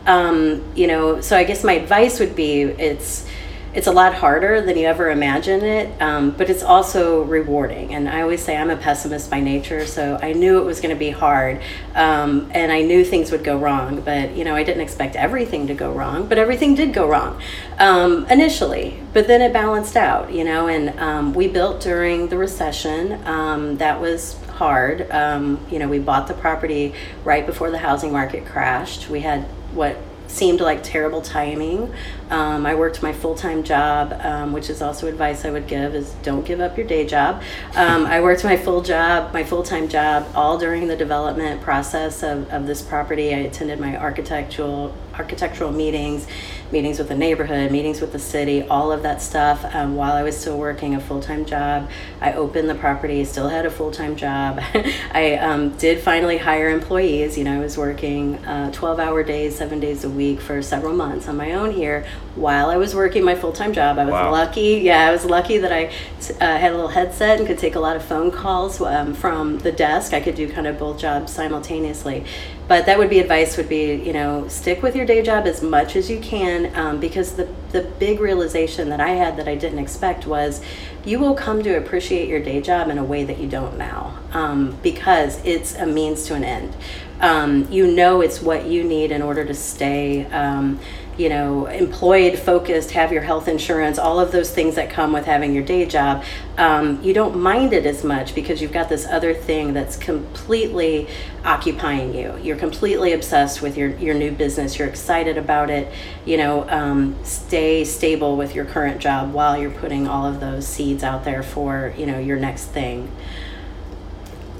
Um, 0.05 0.61
you 0.75 0.87
know, 0.87 1.21
so 1.21 1.37
I 1.37 1.45
guess 1.45 1.63
my 1.63 1.73
advice 1.73 2.19
would 2.19 2.35
be 2.35 2.63
it's, 2.63 3.25
it's 3.73 3.87
a 3.87 3.91
lot 3.91 4.15
harder 4.15 4.61
than 4.61 4.77
you 4.77 4.87
ever 4.87 5.11
imagine 5.11 5.63
it, 5.63 6.01
um, 6.01 6.31
but 6.31 6.49
it's 6.49 6.63
also 6.63 7.23
rewarding. 7.23 7.93
And 7.93 8.09
I 8.09 8.21
always 8.21 8.43
say 8.43 8.57
I'm 8.57 8.71
a 8.71 8.75
pessimist 8.75 9.29
by 9.29 9.39
nature, 9.39 9.85
so 9.85 10.17
I 10.21 10.33
knew 10.33 10.59
it 10.59 10.65
was 10.65 10.81
going 10.81 10.93
to 10.93 10.99
be 10.99 11.11
hard, 11.11 11.61
um, 11.93 12.49
and 12.53 12.71
I 12.71 12.81
knew 12.81 13.05
things 13.05 13.31
would 13.31 13.43
go 13.43 13.57
wrong. 13.57 14.01
But 14.01 14.35
you 14.35 14.43
know, 14.43 14.55
I 14.55 14.63
didn't 14.63 14.81
expect 14.81 15.15
everything 15.15 15.67
to 15.67 15.75
go 15.75 15.91
wrong, 15.91 16.27
but 16.27 16.37
everything 16.37 16.73
did 16.73 16.93
go 16.93 17.07
wrong 17.07 17.39
um, 17.77 18.25
initially. 18.27 18.99
But 19.13 19.27
then 19.27 19.41
it 19.41 19.53
balanced 19.53 19.95
out, 19.95 20.31
you 20.33 20.43
know. 20.43 20.67
And 20.67 20.99
um, 20.99 21.33
we 21.33 21.47
built 21.47 21.81
during 21.81 22.29
the 22.29 22.37
recession. 22.37 23.25
Um, 23.25 23.77
that 23.77 24.01
was 24.01 24.35
hard. 24.59 25.09
Um, 25.11 25.59
you 25.69 25.77
know, 25.77 25.87
we 25.87 25.99
bought 25.99 26.27
the 26.27 26.33
property 26.33 26.93
right 27.23 27.45
before 27.45 27.69
the 27.69 27.77
housing 27.77 28.11
market 28.11 28.45
crashed. 28.45 29.09
We 29.09 29.21
had 29.21 29.43
what 29.73 29.97
seemed 30.29 30.61
like 30.61 30.83
terrible 30.83 31.21
timing. 31.21 31.91
Um, 32.29 32.65
I 32.65 32.75
worked 32.75 33.01
my 33.01 33.11
full 33.11 33.35
time 33.35 33.63
job, 33.63 34.13
um, 34.23 34.53
which 34.53 34.69
is 34.69 34.81
also 34.81 35.07
advice 35.07 35.43
I 35.43 35.51
would 35.51 35.67
give: 35.67 35.95
is 35.95 36.13
don't 36.23 36.45
give 36.45 36.59
up 36.61 36.77
your 36.77 36.87
day 36.87 37.05
job. 37.05 37.41
Um, 37.75 38.05
I 38.05 38.21
worked 38.21 38.43
my 38.43 38.55
full 38.55 38.81
job, 38.81 39.33
my 39.33 39.43
full 39.43 39.63
time 39.63 39.87
job, 39.89 40.27
all 40.35 40.57
during 40.57 40.87
the 40.87 40.95
development 40.95 41.61
process 41.61 42.23
of, 42.23 42.49
of 42.51 42.67
this 42.67 42.81
property. 42.81 43.33
I 43.33 43.39
attended 43.39 43.79
my 43.79 43.97
architectural 43.97 44.93
architectural 45.19 45.71
meetings 45.71 46.25
meetings 46.71 46.99
with 46.99 47.07
the 47.07 47.15
neighborhood, 47.15 47.71
meetings 47.71 48.01
with 48.01 48.11
the 48.11 48.19
city, 48.19 48.61
all 48.63 48.91
of 48.91 49.01
that 49.03 49.21
stuff 49.21 49.65
um, 49.73 49.95
while 49.95 50.13
I 50.13 50.23
was 50.23 50.39
still 50.39 50.57
working 50.57 50.95
a 50.95 50.99
full 50.99 51.21
time 51.21 51.45
job. 51.45 51.89
I 52.21 52.33
opened 52.33 52.69
the 52.69 52.75
property, 52.75 53.23
still 53.25 53.49
had 53.49 53.65
a 53.65 53.71
full 53.71 53.91
time 53.91 54.15
job. 54.15 54.59
I 55.11 55.35
um, 55.35 55.71
did 55.77 56.01
finally 56.01 56.37
hire 56.37 56.69
employees. 56.69 57.37
You 57.37 57.43
know, 57.43 57.57
I 57.57 57.59
was 57.59 57.77
working 57.77 58.35
uh, 58.45 58.71
12 58.71 58.99
hour 58.99 59.23
days, 59.23 59.57
seven 59.57 59.79
days 59.79 60.03
a 60.03 60.09
week 60.09 60.39
for 60.39 60.61
several 60.61 60.93
months 60.93 61.27
on 61.27 61.37
my 61.37 61.53
own 61.53 61.71
here 61.71 62.05
while 62.35 62.69
I 62.69 62.77
was 62.77 62.95
working 62.95 63.23
my 63.23 63.35
full 63.35 63.53
time 63.53 63.73
job. 63.73 63.97
I 63.97 64.05
was 64.05 64.11
wow. 64.11 64.31
lucky. 64.31 64.81
Yeah, 64.83 65.07
I 65.07 65.11
was 65.11 65.25
lucky 65.25 65.57
that 65.57 65.71
I 65.71 65.85
uh, 65.85 66.57
had 66.57 66.71
a 66.71 66.75
little 66.75 66.89
headset 66.89 67.39
and 67.39 67.47
could 67.47 67.57
take 67.57 67.75
a 67.75 67.79
lot 67.79 67.95
of 67.95 68.03
phone 68.03 68.31
calls 68.31 68.79
um, 68.81 69.13
from 69.13 69.59
the 69.59 69.71
desk. 69.71 70.13
I 70.13 70.19
could 70.19 70.35
do 70.35 70.51
kind 70.51 70.67
of 70.67 70.77
both 70.77 70.99
jobs 70.99 71.33
simultaneously 71.33 72.25
but 72.69 72.85
that 72.85 72.99
would 72.99 73.09
be 73.09 73.19
advice 73.19 73.57
would 73.57 73.67
be 73.67 73.95
you 73.95 74.13
know 74.13 74.47
stick 74.47 74.81
with 74.81 74.95
your 74.95 75.05
day 75.05 75.21
job 75.21 75.45
as 75.45 75.61
much 75.61 75.97
as 75.97 76.09
you 76.09 76.19
can 76.19 76.73
um, 76.77 76.99
because 76.99 77.33
the 77.33 77.49
the 77.71 77.81
big 77.81 78.21
realization 78.21 78.89
that 78.89 79.01
I 79.01 79.09
had 79.09 79.35
that 79.37 79.47
I 79.47 79.55
didn't 79.55 79.79
expect 79.79 80.25
was 80.25 80.61
you 81.03 81.19
will 81.19 81.35
come 81.35 81.61
to 81.63 81.75
appreciate 81.75 82.29
your 82.29 82.39
day 82.39 82.61
job 82.61 82.89
in 82.89 82.97
a 82.97 83.03
way 83.03 83.25
that 83.25 83.39
you 83.39 83.49
don't 83.49 83.77
now 83.77 84.17
um, 84.31 84.77
because 84.81 85.43
it's 85.43 85.75
a 85.75 85.85
means 85.85 86.25
to 86.25 86.35
an 86.35 86.43
end. 86.45 86.77
Um, 87.19 87.67
you 87.69 87.91
know 87.91 88.21
it's 88.21 88.41
what 88.41 88.65
you 88.65 88.83
need 88.83 89.11
in 89.11 89.21
order 89.21 89.43
to 89.43 89.53
stay 89.53 90.25
um, 90.27 90.79
you 91.19 91.27
know, 91.27 91.65
employed, 91.65 92.39
focused, 92.39 92.91
have 92.91 93.11
your 93.11 93.21
health 93.21 93.49
insurance, 93.49 93.99
all 93.99 94.21
of 94.21 94.31
those 94.31 94.49
things 94.51 94.75
that 94.75 94.89
come 94.89 95.11
with 95.11 95.25
having 95.25 95.53
your 95.53 95.63
day 95.63 95.85
job, 95.85 96.23
um, 96.57 97.03
you 97.03 97.13
don't 97.13 97.37
mind 97.37 97.73
it 97.73 97.85
as 97.85 98.05
much 98.05 98.33
because 98.33 98.61
you've 98.61 98.71
got 98.71 98.87
this 98.87 99.05
other 99.05 99.33
thing 99.33 99.73
that's 99.73 99.97
completely 99.97 101.09
occupying 101.43 102.15
you. 102.15 102.37
You're 102.41 102.55
completely 102.55 103.11
obsessed 103.11 103.61
with 103.61 103.75
your, 103.75 103.89
your 103.97 104.15
new 104.15 104.31
business. 104.31 104.79
You're 104.79 104.87
excited 104.87 105.37
about 105.37 105.69
it. 105.69 105.91
You 106.23 106.37
know, 106.37 106.69
um, 106.69 107.17
stay 107.25 107.83
stable 107.83 108.37
with 108.37 108.55
your 108.55 108.63
current 108.63 109.01
job 109.01 109.33
while 109.33 109.59
you're 109.59 109.71
putting 109.71 110.07
all 110.07 110.25
of 110.25 110.39
those 110.39 110.65
seeds 110.65 111.03
out 111.03 111.25
there 111.25 111.43
for, 111.43 111.93
you 111.97 112.05
know, 112.05 112.17
your 112.17 112.37
next 112.37 112.67
thing. 112.67 113.11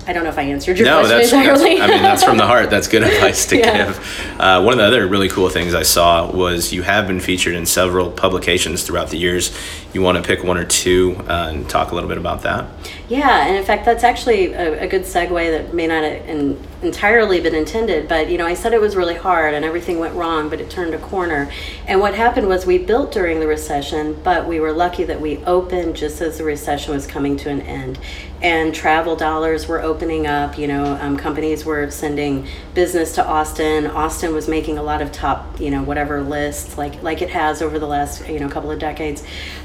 I 0.10 0.12
don't 0.12 0.24
know 0.24 0.32
if 0.32 0.39
I 0.39 0.42
answered 0.42 0.80
your 0.80 0.88
no, 0.88 1.01
question 1.01 1.18
that's, 1.18 1.32
entirely. 1.32 1.78
That's, 1.78 1.92
I 1.92 1.94
mean, 1.94 2.01
that's 2.01 2.24
from 2.24 2.38
the 2.38 2.48
heart. 2.48 2.72
That's 2.72 2.88
good 2.88 3.04
advice 3.13 3.46
to 3.46 3.60
yeah. 3.60 3.86
give. 3.86 4.39
Uh, 4.39 4.60
one 4.63 4.74
of 4.74 4.80
the 4.80 4.86
other 4.86 5.06
really 5.06 5.30
cool 5.30 5.50
things 5.50 5.75
I 5.75 5.84
saw 5.84 6.32
was 6.32 6.74
you 6.74 6.82
have 6.82 7.06
been 7.06 7.20
featured 7.20 7.54
in 7.54 7.68
several 7.68 8.10
publications 8.10 8.82
throughout 8.82 9.12
the 9.12 9.18
years. 9.18 9.56
You 9.94 10.01
want 10.01 10.18
to 10.18 10.24
pick 10.24 10.44
one 10.44 10.58
or 10.58 10.66
two 10.66 11.16
uh, 11.28 11.51
and 11.51 11.70
talk 11.70 11.92
a 11.92 11.96
little 11.96 12.10
bit 12.10 12.18
about 12.18 12.42
that? 12.42 12.72
Yeah, 13.08 13.46
and 13.46 13.56
in 13.56 13.63
fact, 13.63 13.86
that's 13.86 14.04
actually 14.04 14.54
a, 14.54 14.84
a 14.84 14.88
good 14.88 15.04
segue 15.04 15.30
that 15.30 15.75
may 15.75 15.86
not 15.86 16.04
have 16.04 16.58
entirely 16.82 17.39
been 17.39 17.54
intended. 17.54 18.08
But 18.08 18.32
you 18.32 18.39
know, 18.39 18.48
I 18.48 18.56
said 18.56 18.74
it 18.74 18.82
was 18.82 18.96
really 18.96 19.16
hard 19.16 19.54
and 19.54 19.63
everything 19.63 20.00
went 20.00 20.16
wrong, 20.16 20.50
but 20.50 20.60
it 20.60 20.72
turned 20.72 20.96
a 20.96 21.00
corner. 21.00 21.51
And 21.86 22.00
what 22.00 22.16
happened 22.16 22.48
was 22.48 22.66
we 22.66 22.80
built 22.80 23.12
during 23.12 23.39
the 23.39 23.48
recession, 23.48 24.20
but 24.24 24.48
we 24.48 24.60
were 24.60 24.72
lucky 24.72 25.04
that 25.04 25.22
we 25.22 25.38
opened 25.46 25.96
just 25.96 26.20
as 26.22 26.39
the 26.39 26.44
recession 26.44 26.96
was 26.96 27.06
coming 27.06 27.38
to 27.38 27.50
an 27.50 27.62
end 27.62 28.00
and 28.41 28.74
travel 28.74 29.15
dollars 29.15 29.67
were 29.67 29.81
opening 29.81 30.25
up. 30.25 30.58
You 30.58 30.67
know, 30.67 30.98
um, 31.01 31.17
companies 31.17 31.65
were 31.65 31.89
sending 31.91 32.48
business 32.74 33.15
to 33.15 33.25
Austin. 33.25 33.88
Austin 33.88 34.34
was 34.34 34.48
making 34.48 34.77
a 34.77 34.84
lot 34.84 35.01
of 35.01 35.12
top, 35.12 35.60
you 35.60 35.72
know, 35.72 35.84
whatever 35.84 36.22
lists 36.22 36.77
like 36.77 37.01
like 37.03 37.22
it 37.22 37.29
has 37.29 37.62
over 37.62 37.79
the 37.79 37.88
last 37.88 38.27
you 38.27 38.39
know 38.39 38.50
couple 38.50 38.72
of 38.72 38.79
decades. 38.79 39.24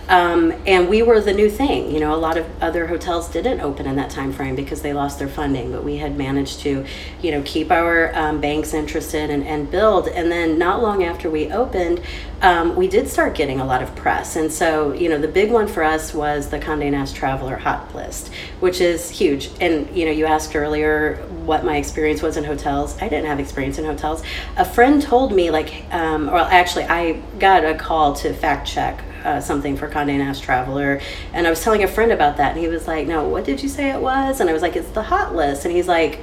Um, 0.09 0.53
and 0.67 0.89
we 0.89 1.03
were 1.03 1.21
the 1.21 1.33
new 1.33 1.49
thing. 1.49 1.91
You 1.91 2.01
know, 2.01 2.15
a 2.15 2.19
lot 2.19 2.37
of 2.37 2.47
other 2.63 2.87
hotels 2.87 3.29
didn't 3.29 3.61
open 3.61 3.87
in 3.87 3.97
that 3.97 4.11
time 4.11 4.33
frame 4.33 4.55
because 4.55 4.83
they 4.83 4.93
lost 4.93 5.19
their 5.19 5.29
funding, 5.29 5.73
but 5.73 5.83
we 5.83 5.97
had 5.97 6.17
managed 6.17 6.61
to, 6.61 6.85
you 7.23 7.31
know, 7.31 7.43
keep 7.45 7.71
our 7.71 8.15
um, 8.15 8.41
banks 8.41 8.75
interested 8.75 9.31
and, 9.31 9.45
and 9.45 9.71
build. 9.71 10.09
And 10.09 10.31
then 10.31 10.59
not 10.59 10.83
long 10.83 11.03
after 11.05 11.31
we 11.31 11.51
opened, 11.51 12.03
um, 12.45 12.77
we 12.77 12.89
did 12.89 13.09
start 13.09 13.35
getting 13.35 13.59
a 13.59 13.65
lot 13.65 13.83
of 13.83 13.97
press. 13.97 14.37
And 14.37 14.53
so, 14.53 14.93
you 14.93 15.09
know, 15.09 15.17
the 15.17 15.27
big 15.27 15.51
one 15.51 15.67
for 15.67 15.83
us 15.83 16.13
was 16.13 16.51
the 16.51 16.59
Condé 16.59 16.91
Nast 16.91 17.17
Traveler 17.17 17.57
Hot 17.57 17.95
List, 17.95 18.31
which 18.61 18.83
is 18.83 19.09
huge. 19.09 19.51
And, 19.63 19.89
you 19.97 20.05
know, 20.05 20.11
you 20.11 20.27
asked 20.27 20.55
earlier 20.55 21.17
what 21.47 21.65
my 21.65 21.79
experience 21.79 22.21
was 22.21 22.37
in 22.37 22.45
hotels. 22.45 23.01
I 23.01 23.09
didn't 23.09 23.25
have 23.25 23.41
experience 23.41 23.79
in 23.79 23.87
hotels. 23.87 24.23
A 24.59 24.65
friend 24.65 25.01
told 25.01 25.35
me, 25.35 25.51
like, 25.51 25.87
um, 25.91 26.29
or 26.29 26.37
actually, 26.37 26.85
I 26.85 27.23
got 27.39 27.65
a 27.65 27.75
call 27.75 28.13
to 28.17 28.35
fact 28.35 28.69
check 28.69 29.03
uh, 29.25 29.41
something 29.41 29.75
for 29.75 29.89
Condé 29.89 30.19
Nast 30.19 30.43
Traveler, 30.43 31.01
and 31.33 31.47
I 31.47 31.51
was 31.51 31.63
telling 31.63 31.83
a 31.83 31.89
friend 31.89 32.13
about 32.13 32.37
that, 32.37 32.53
and 32.53 32.61
he 32.61 32.69
was 32.69 32.87
like, 32.87 33.07
"No, 33.07 33.27
what 33.27 33.45
did 33.45 33.63
you 33.63 33.71
say 33.71 33.89
it 33.89 33.99
was?" 33.99 34.39
And 34.41 34.51
I 34.51 34.53
was 34.53 34.61
like, 34.61 34.77
"It's 34.77 34.91
the 34.91 35.05
hot 35.05 35.35
list," 35.35 35.65
and 35.65 35.75
he's 35.75 35.89
like 35.89 36.21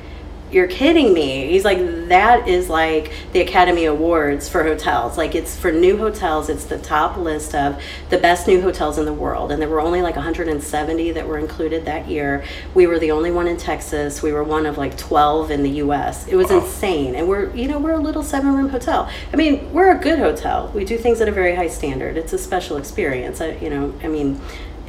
you're 0.51 0.67
kidding 0.67 1.13
me. 1.13 1.48
He's 1.48 1.63
like, 1.63 1.79
that 2.10 2.48
is 2.48 2.70
like 2.70 3.12
the 3.31 3.41
Academy 3.41 3.86
Awards 3.86 4.50
for 4.50 4.63
hotels. 4.63 5.17
Like, 5.17 5.34
it's 5.34 5.58
for 5.58 5.72
new 5.72 5.98
hotels, 5.98 6.50
it's 6.50 6.65
the 6.65 6.77
top 6.77 7.17
list 7.17 7.55
of 7.55 7.81
the 8.10 8.17
best 8.17 8.48
new 8.48 8.62
hotels 8.62 8.98
in 8.98 9.05
the 9.05 9.13
world. 9.13 9.51
And 9.51 9.62
there 9.62 9.70
were 9.70 9.81
only 9.81 10.01
like 10.01 10.15
170 10.15 11.12
that 11.12 11.27
were 11.27 11.38
included 11.38 11.86
that 11.86 12.08
year. 12.08 12.43
We 12.74 12.88
were 12.88 13.00
the 13.00 13.12
only 13.12 13.31
one 13.31 13.48
in 13.48 13.58
Texas. 13.58 14.22
We 14.22 14.34
were 14.34 14.43
one 14.43 14.65
of 14.65 14.77
like 14.77 14.98
12 14.98 15.51
in 15.51 15.63
the 15.63 15.72
US. 15.81 16.27
It 16.27 16.36
was 16.36 16.50
wow. 16.50 16.60
insane. 16.60 17.15
And 17.15 17.27
we're, 17.27 17.53
you 17.55 17.67
know, 17.67 17.79
we're 17.79 17.93
a 17.93 18.00
little 18.00 18.24
seven 18.24 18.53
room 18.53 18.70
hotel. 18.70 19.10
I 19.31 19.36
mean, 19.38 19.72
we're 19.72 19.91
a 19.91 20.00
good 20.00 20.20
hotel. 20.20 20.72
We 20.75 20.86
do 20.86 20.98
things 20.98 21.22
at 21.22 21.27
a 21.27 21.31
very 21.31 21.55
high 21.55 21.70
standard. 21.70 22.17
It's 22.17 22.34
a 22.34 22.38
special 22.38 22.77
experience. 22.77 23.39
I, 23.39 23.51
you 23.58 23.70
know, 23.70 23.93
I 24.03 24.08
mean, 24.08 24.39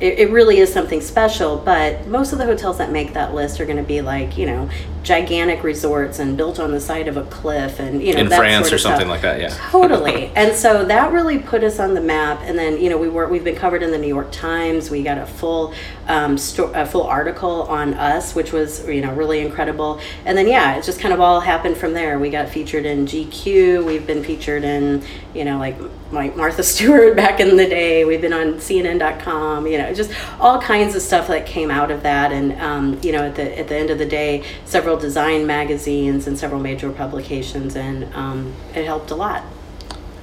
it, 0.02 0.18
it 0.18 0.30
really 0.30 0.58
is 0.58 0.72
something 0.72 1.00
special. 1.00 1.56
But 1.56 2.06
most 2.08 2.32
of 2.32 2.38
the 2.38 2.44
hotels 2.44 2.78
that 2.78 2.90
make 2.90 3.14
that 3.14 3.34
list 3.34 3.60
are 3.60 3.64
going 3.64 3.76
to 3.76 3.82
be 3.84 4.02
like, 4.02 4.36
you 4.36 4.46
know, 4.46 4.68
gigantic 5.02 5.64
resorts 5.64 6.18
and 6.18 6.36
built 6.36 6.60
on 6.60 6.70
the 6.70 6.80
side 6.80 7.08
of 7.08 7.16
a 7.16 7.24
cliff 7.24 7.80
and 7.80 8.02
you 8.02 8.14
know 8.14 8.20
in 8.20 8.28
France 8.28 8.68
sort 8.68 8.72
of 8.72 8.74
or 8.74 8.78
something 8.78 9.00
stuff. 9.00 9.10
like 9.10 9.22
that. 9.22 9.40
Yeah, 9.40 9.48
totally. 9.70 10.26
and 10.36 10.54
so 10.54 10.84
that 10.84 11.12
really 11.12 11.38
put 11.38 11.64
us 11.64 11.78
on 11.78 11.94
the 11.94 12.00
map. 12.00 12.40
And 12.42 12.58
then 12.58 12.80
you 12.80 12.88
know 12.88 12.98
we 12.98 13.08
were 13.08 13.28
we've 13.28 13.44
been 13.44 13.56
covered 13.56 13.82
in 13.82 13.90
the 13.90 13.98
New 13.98 14.08
York 14.08 14.30
Times. 14.30 14.90
We 14.90 15.02
got 15.02 15.18
a 15.18 15.26
full 15.26 15.74
um, 16.08 16.38
sto- 16.38 16.72
a 16.72 16.86
full 16.86 17.04
article 17.04 17.62
on 17.62 17.94
us, 17.94 18.34
which 18.34 18.52
was 18.52 18.86
you 18.88 19.00
know 19.00 19.12
really 19.14 19.40
incredible. 19.40 20.00
And 20.24 20.36
then 20.36 20.46
yeah, 20.46 20.76
it 20.76 20.84
just 20.84 21.00
kind 21.00 21.12
of 21.12 21.20
all 21.20 21.40
happened 21.40 21.76
from 21.76 21.94
there. 21.94 22.18
We 22.18 22.30
got 22.30 22.48
featured 22.48 22.86
in 22.86 23.06
GQ. 23.06 23.84
We've 23.84 24.06
been 24.06 24.22
featured 24.22 24.64
in 24.64 25.02
you 25.34 25.44
know 25.44 25.58
like 25.58 25.76
like 26.12 26.36
Martha 26.36 26.62
Stewart 26.72 27.16
back 27.16 27.40
in 27.40 27.56
the 27.56 27.66
day. 27.66 28.04
We've 28.04 28.20
been 28.20 28.32
on 28.32 28.54
CNN.com. 28.54 29.66
You 29.66 29.78
know, 29.78 29.94
just 29.94 30.12
all 30.38 30.60
kinds 30.60 30.94
of 30.94 31.02
stuff 31.02 31.28
that 31.28 31.46
came 31.46 31.70
out 31.70 31.90
of 31.90 32.02
that. 32.02 32.32
And 32.32 32.52
um, 32.60 33.00
you 33.02 33.12
know, 33.12 33.24
at 33.24 33.34
the 33.34 33.58
at 33.58 33.68
the 33.68 33.76
end 33.76 33.90
of 33.90 33.98
the 33.98 34.06
day, 34.06 34.44
several 34.64 34.91
design 34.96 35.46
magazines 35.46 36.26
and 36.26 36.38
several 36.38 36.60
major 36.60 36.90
publications, 36.90 37.76
and 37.76 38.12
um, 38.14 38.54
it 38.74 38.84
helped 38.84 39.10
a 39.10 39.14
lot. 39.14 39.44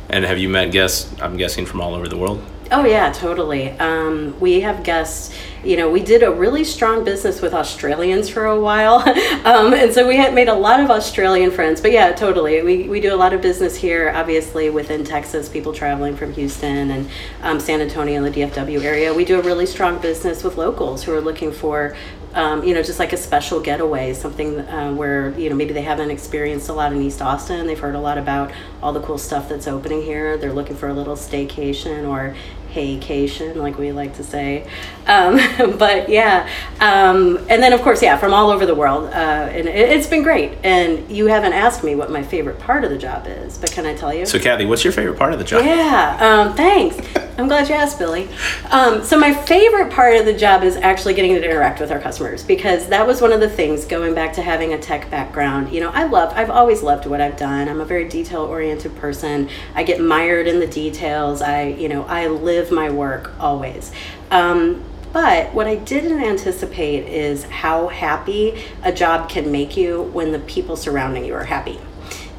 And 0.09 0.25
have 0.25 0.39
you 0.39 0.49
met 0.49 0.71
guests? 0.71 1.13
I'm 1.21 1.37
guessing 1.37 1.65
from 1.65 1.81
all 1.81 1.93
over 1.93 2.07
the 2.07 2.17
world. 2.17 2.43
Oh 2.71 2.85
yeah, 2.85 3.11
totally. 3.11 3.71
Um, 3.79 4.39
we 4.39 4.61
have 4.61 4.83
guests. 4.83 5.35
You 5.63 5.75
know, 5.75 5.89
we 5.89 6.01
did 6.01 6.21
a 6.21 6.31
really 6.31 6.63
strong 6.63 7.03
business 7.03 7.41
with 7.41 7.51
Australians 7.51 8.29
for 8.29 8.45
a 8.45 8.59
while, 8.59 8.97
um, 9.45 9.73
and 9.73 9.91
so 9.91 10.07
we 10.07 10.17
had 10.17 10.35
made 10.35 10.49
a 10.49 10.53
lot 10.53 10.79
of 10.79 10.91
Australian 10.91 11.49
friends. 11.49 11.81
But 11.81 11.91
yeah, 11.91 12.11
totally. 12.11 12.61
We 12.61 12.87
we 12.87 13.01
do 13.01 13.11
a 13.11 13.17
lot 13.17 13.33
of 13.33 13.41
business 13.41 13.75
here, 13.75 14.11
obviously 14.15 14.69
within 14.69 15.03
Texas. 15.03 15.49
People 15.49 15.73
traveling 15.73 16.15
from 16.15 16.31
Houston 16.33 16.91
and 16.91 17.09
um, 17.41 17.59
San 17.59 17.81
Antonio 17.81 18.23
and 18.23 18.33
the 18.33 18.41
DFW 18.41 18.83
area. 18.83 19.15
We 19.15 19.25
do 19.25 19.39
a 19.39 19.41
really 19.41 19.65
strong 19.65 19.99
business 19.99 20.43
with 20.43 20.55
locals 20.55 21.03
who 21.03 21.13
are 21.13 21.21
looking 21.21 21.51
for 21.51 21.95
um, 22.33 22.63
you 22.63 22.73
know, 22.73 22.83
just 22.83 22.99
like 22.99 23.11
a 23.11 23.17
special 23.17 23.59
getaway, 23.59 24.13
something 24.13 24.59
uh, 24.59 24.93
where, 24.93 25.31
you 25.37 25.49
know, 25.49 25.55
maybe 25.55 25.73
they 25.73 25.81
haven't 25.81 26.11
experienced 26.11 26.69
a 26.69 26.73
lot 26.73 26.93
in 26.93 27.01
East 27.01 27.21
Austin. 27.21 27.65
They've 27.65 27.79
heard 27.79 27.95
a 27.95 27.99
lot 27.99 28.17
about 28.17 28.51
all 28.83 28.93
the 28.93 29.01
cool 29.01 29.17
stuff 29.17 29.49
that's 29.49 29.67
opening 29.67 30.03
here. 30.03 30.37
They're 30.37 30.53
looking 30.53 30.75
for 30.75 30.89
a 30.89 30.93
little 30.93 31.15
staycation 31.15 32.07
or 32.07 32.35
heycation, 32.73 33.55
like 33.55 33.77
we 33.77 33.91
like 33.91 34.15
to 34.15 34.23
say. 34.23 34.67
Um, 35.07 35.39
but 35.77 36.09
yeah, 36.09 36.49
um, 36.79 37.37
and 37.49 37.61
then 37.63 37.73
of 37.73 37.81
course, 37.81 38.01
yeah, 38.01 38.17
from 38.17 38.33
all 38.33 38.49
over 38.49 38.65
the 38.65 38.75
world, 38.75 39.05
uh, 39.05 39.49
and 39.51 39.67
it, 39.67 39.89
has 39.89 40.07
been 40.07 40.23
great. 40.23 40.57
And 40.63 41.09
you 41.11 41.27
haven't 41.27 41.53
asked 41.53 41.83
me 41.83 41.95
what 41.95 42.11
my 42.11 42.23
favorite 42.23 42.59
part 42.59 42.83
of 42.83 42.89
the 42.89 42.97
job 42.97 43.25
is, 43.27 43.57
but 43.57 43.71
can 43.71 43.85
I 43.85 43.95
tell 43.95 44.13
you? 44.13 44.25
So, 44.25 44.39
Kathy, 44.39 44.65
what's 44.65 44.83
your 44.83 44.93
favorite 44.93 45.17
part 45.17 45.33
of 45.33 45.39
the 45.39 45.45
job? 45.45 45.65
Yeah, 45.65 46.17
um, 46.19 46.55
thanks. 46.55 46.97
I'm 47.39 47.47
glad 47.47 47.69
you 47.69 47.75
asked, 47.75 47.97
Billy. 47.97 48.27
Um, 48.69 49.01
so 49.01 49.17
my 49.17 49.33
favorite 49.33 49.93
part 49.93 50.17
of 50.17 50.25
the 50.25 50.33
job 50.33 50.61
is 50.61 50.75
actually 50.75 51.13
getting 51.13 51.35
to 51.35 51.43
interact 51.43 51.79
with 51.79 51.89
our 51.89 51.99
customers 51.99 52.43
because 52.43 52.89
that 52.89 53.07
was 53.07 53.21
one 53.21 53.31
of 53.31 53.39
the 53.39 53.49
things 53.49 53.85
going 53.85 54.13
back 54.13 54.33
to 54.33 54.41
having 54.41 54.73
a 54.73 54.77
tech 54.77 55.09
background. 55.09 55.71
You 55.71 55.79
know, 55.79 55.89
I 55.91 56.03
love, 56.03 56.33
I've 56.35 56.49
always 56.49 56.83
loved 56.83 57.05
what 57.05 57.21
I've 57.21 57.37
done. 57.37 57.69
I'm 57.69 57.79
a 57.79 57.85
very 57.85 58.09
detail 58.09 58.41
oriented 58.41 58.93
person. 58.97 59.49
I 59.73 59.83
get 59.83 60.01
mired 60.01 60.47
in 60.47 60.59
the 60.59 60.67
details. 60.67 61.41
I, 61.41 61.67
you 61.67 61.87
know, 61.87 62.03
I 62.03 62.27
live 62.27 62.58
my 62.71 62.89
work 62.89 63.31
always. 63.39 63.91
Um, 64.31 64.83
but 65.11 65.53
what 65.53 65.65
I 65.65 65.75
didn't 65.75 66.23
anticipate 66.23 67.07
is 67.07 67.43
how 67.45 67.87
happy 67.87 68.63
a 68.83 68.91
job 68.91 69.29
can 69.29 69.51
make 69.51 69.75
you 69.75 70.03
when 70.03 70.31
the 70.31 70.39
people 70.39 70.75
surrounding 70.75 71.25
you 71.25 71.33
are 71.33 71.45
happy 71.45 71.79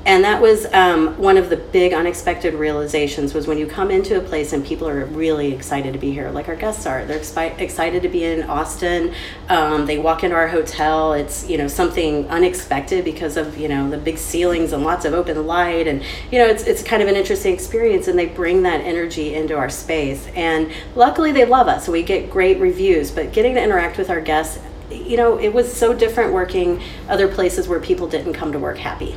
and 0.06 0.24
that 0.24 0.40
was 0.40 0.64
um, 0.72 1.18
one 1.18 1.36
of 1.36 1.50
the 1.50 1.58
big 1.58 1.92
unexpected 1.92 2.54
realizations 2.54 3.34
was 3.34 3.46
when 3.46 3.58
you 3.58 3.66
come 3.66 3.90
into 3.90 4.16
a 4.16 4.20
place 4.20 4.54
and 4.54 4.64
people 4.64 4.88
are 4.88 5.04
really 5.04 5.52
excited 5.52 5.92
to 5.92 5.98
be 5.98 6.10
here. 6.10 6.30
Like 6.30 6.48
our 6.48 6.56
guests 6.56 6.86
are. 6.86 7.04
They're 7.04 7.18
expi- 7.18 7.58
excited 7.60 8.02
to 8.02 8.08
be 8.08 8.24
in 8.24 8.44
austin. 8.44 9.14
Um, 9.50 9.84
they 9.84 9.98
walk 9.98 10.24
into 10.24 10.36
our 10.36 10.48
hotel. 10.48 11.12
It's 11.12 11.48
you 11.48 11.58
know 11.58 11.68
something 11.68 12.26
unexpected 12.28 13.04
because 13.04 13.36
of 13.36 13.58
you 13.58 13.68
know 13.68 13.90
the 13.90 13.98
big 13.98 14.16
ceilings 14.16 14.72
and 14.72 14.84
lots 14.84 15.04
of 15.04 15.12
open 15.12 15.46
light. 15.46 15.86
And 15.86 16.02
you 16.30 16.38
know 16.38 16.46
it's, 16.46 16.62
it's 16.62 16.82
kind 16.82 17.02
of 17.02 17.08
an 17.08 17.16
interesting 17.16 17.52
experience 17.52 18.08
and 18.08 18.18
they 18.18 18.26
bring 18.26 18.62
that 18.62 18.80
energy 18.80 19.34
into 19.34 19.56
our 19.56 19.68
space. 19.68 20.26
And 20.34 20.72
luckily 20.94 21.30
they 21.30 21.44
love 21.44 21.68
us. 21.68 21.84
So 21.84 21.92
we 21.92 22.02
get 22.02 22.30
great 22.30 22.58
reviews. 22.58 23.10
But 23.10 23.34
getting 23.34 23.54
to 23.54 23.62
interact 23.62 23.98
with 23.98 24.08
our 24.08 24.22
guests 24.22 24.60
you 24.90 25.16
know 25.16 25.38
it 25.38 25.52
was 25.52 25.72
so 25.72 25.94
different 25.94 26.32
working 26.32 26.82
other 27.08 27.28
places 27.28 27.68
where 27.68 27.78
people 27.78 28.08
didn't 28.08 28.32
come 28.32 28.50
to 28.50 28.58
work 28.58 28.76
happy 28.76 29.14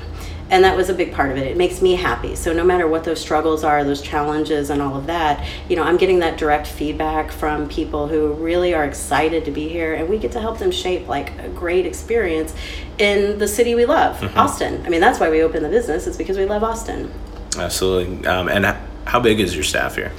and 0.49 0.63
that 0.63 0.75
was 0.75 0.89
a 0.89 0.93
big 0.93 1.13
part 1.13 1.31
of 1.31 1.37
it. 1.37 1.47
It 1.47 1.57
makes 1.57 1.81
me 1.81 1.95
happy. 1.95 2.35
So 2.35 2.53
no 2.53 2.63
matter 2.63 2.87
what 2.87 3.03
those 3.03 3.19
struggles 3.19 3.63
are 3.63 3.83
those 3.83 4.01
challenges 4.01 4.69
and 4.69 4.81
all 4.81 4.95
of 4.95 5.07
that 5.07 5.45
you 5.69 5.75
know 5.75 5.83
i'm 5.83 5.97
getting 5.97 6.19
that 6.19 6.37
direct 6.37 6.67
feedback 6.67 7.31
from 7.31 7.67
people 7.69 8.07
who 8.07 8.33
really 8.33 8.73
are 8.73 8.85
excited 8.85 9.45
to 9.45 9.51
be 9.51 9.67
here. 9.67 9.93
And 9.93 10.09
we 10.09 10.17
get 10.17 10.31
to 10.33 10.39
help 10.39 10.59
them 10.59 10.71
shape 10.71 11.07
like 11.07 11.37
a 11.39 11.49
great 11.49 11.85
experience 11.85 12.53
in 12.97 13.39
the 13.39 13.47
city 13.47 13.75
we 13.75 13.85
love 13.85 14.19
mm-hmm. 14.19 14.37
austin. 14.37 14.83
I 14.85 14.89
mean 14.89 15.01
that's 15.01 15.19
why 15.19 15.29
we 15.29 15.41
open 15.41 15.63
the 15.63 15.69
business 15.69 16.07
is 16.07 16.17
because 16.17 16.37
we 16.37 16.45
love 16.45 16.63
austin. 16.63 17.11
Absolutely. 17.57 18.25
Um, 18.27 18.49
and 18.49 18.65
how 19.05 19.19
big 19.19 19.39
is 19.39 19.53
your 19.53 19.63
staff 19.63 19.95
here? 19.95 20.11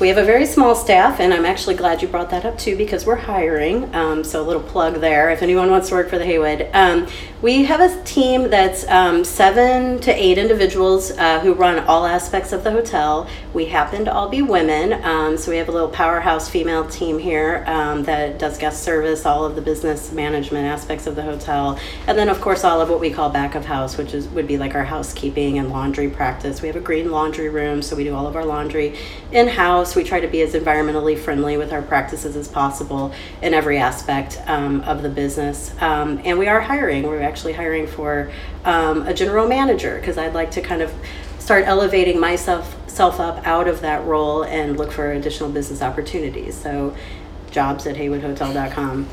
We 0.00 0.08
have 0.08 0.18
a 0.18 0.24
very 0.24 0.46
small 0.46 0.74
staff, 0.74 1.20
and 1.20 1.32
I'm 1.32 1.44
actually 1.44 1.76
glad 1.76 2.02
you 2.02 2.08
brought 2.08 2.30
that 2.30 2.44
up 2.44 2.58
too 2.58 2.76
because 2.76 3.06
we're 3.06 3.14
hiring. 3.14 3.94
Um, 3.94 4.24
so, 4.24 4.42
a 4.42 4.42
little 4.42 4.62
plug 4.62 4.96
there 4.96 5.30
if 5.30 5.42
anyone 5.42 5.70
wants 5.70 5.90
to 5.90 5.94
work 5.94 6.08
for 6.08 6.18
the 6.18 6.24
Heywood. 6.24 6.68
Um, 6.72 7.06
we 7.42 7.64
have 7.64 7.80
a 7.80 8.04
team 8.04 8.48
that's 8.50 8.86
um, 8.86 9.24
seven 9.24 9.98
to 9.98 10.12
eight 10.12 10.38
individuals 10.38 11.10
uh, 11.10 11.40
who 11.40 11.54
run 11.54 11.80
all 11.86 12.06
aspects 12.06 12.52
of 12.52 12.62
the 12.62 12.70
hotel. 12.70 13.28
We 13.52 13.64
happen 13.64 14.04
to 14.04 14.12
all 14.12 14.28
be 14.28 14.42
women, 14.42 14.92
um, 15.04 15.36
so 15.36 15.50
we 15.50 15.56
have 15.56 15.68
a 15.68 15.72
little 15.72 15.88
powerhouse 15.88 16.48
female 16.48 16.86
team 16.86 17.18
here 17.18 17.64
um, 17.66 18.04
that 18.04 18.38
does 18.38 18.58
guest 18.58 18.84
service, 18.84 19.26
all 19.26 19.44
of 19.44 19.56
the 19.56 19.60
business 19.60 20.12
management 20.12 20.66
aspects 20.66 21.08
of 21.08 21.16
the 21.16 21.22
hotel, 21.22 21.80
and 22.06 22.16
then 22.16 22.28
of 22.28 22.40
course 22.40 22.62
all 22.62 22.80
of 22.80 22.88
what 22.88 23.00
we 23.00 23.10
call 23.10 23.28
back 23.28 23.56
of 23.56 23.64
house, 23.64 23.98
which 23.98 24.14
is 24.14 24.28
would 24.28 24.46
be 24.46 24.56
like 24.56 24.76
our 24.76 24.84
housekeeping 24.84 25.58
and 25.58 25.70
laundry 25.70 26.08
practice. 26.08 26.62
We 26.62 26.68
have 26.68 26.76
a 26.76 26.80
green 26.80 27.10
laundry 27.10 27.48
room, 27.48 27.82
so 27.82 27.96
we 27.96 28.04
do 28.04 28.14
all 28.14 28.28
of 28.28 28.36
our 28.36 28.44
laundry 28.44 28.96
in 29.32 29.48
house. 29.48 29.96
We 29.96 30.04
try 30.04 30.20
to 30.20 30.28
be 30.28 30.42
as 30.42 30.54
environmentally 30.54 31.18
friendly 31.18 31.56
with 31.56 31.72
our 31.72 31.82
practices 31.82 32.36
as 32.36 32.46
possible 32.46 33.12
in 33.42 33.52
every 33.52 33.78
aspect 33.78 34.40
um, 34.46 34.82
of 34.82 35.02
the 35.02 35.08
business, 35.08 35.74
um, 35.80 36.20
and 36.24 36.38
we 36.38 36.46
are 36.46 36.60
hiring. 36.60 37.02
We're 37.02 37.31
actually 37.32 37.54
hiring 37.54 37.86
for 37.86 38.30
um, 38.66 39.06
a 39.06 39.14
general 39.14 39.48
manager 39.48 39.96
because 39.98 40.18
I'd 40.18 40.34
like 40.34 40.50
to 40.50 40.60
kind 40.60 40.82
of 40.82 40.92
start 41.38 41.64
elevating 41.66 42.20
myself 42.20 42.76
self 42.90 43.18
up 43.20 43.46
out 43.46 43.68
of 43.68 43.80
that 43.80 44.04
role 44.04 44.44
and 44.44 44.76
look 44.76 44.92
for 44.92 45.12
additional 45.12 45.48
business 45.48 45.80
opportunities. 45.80 46.54
So, 46.54 46.94
jobs 47.50 47.86
at 47.86 47.96
heywoodhotel.com. 47.96 49.08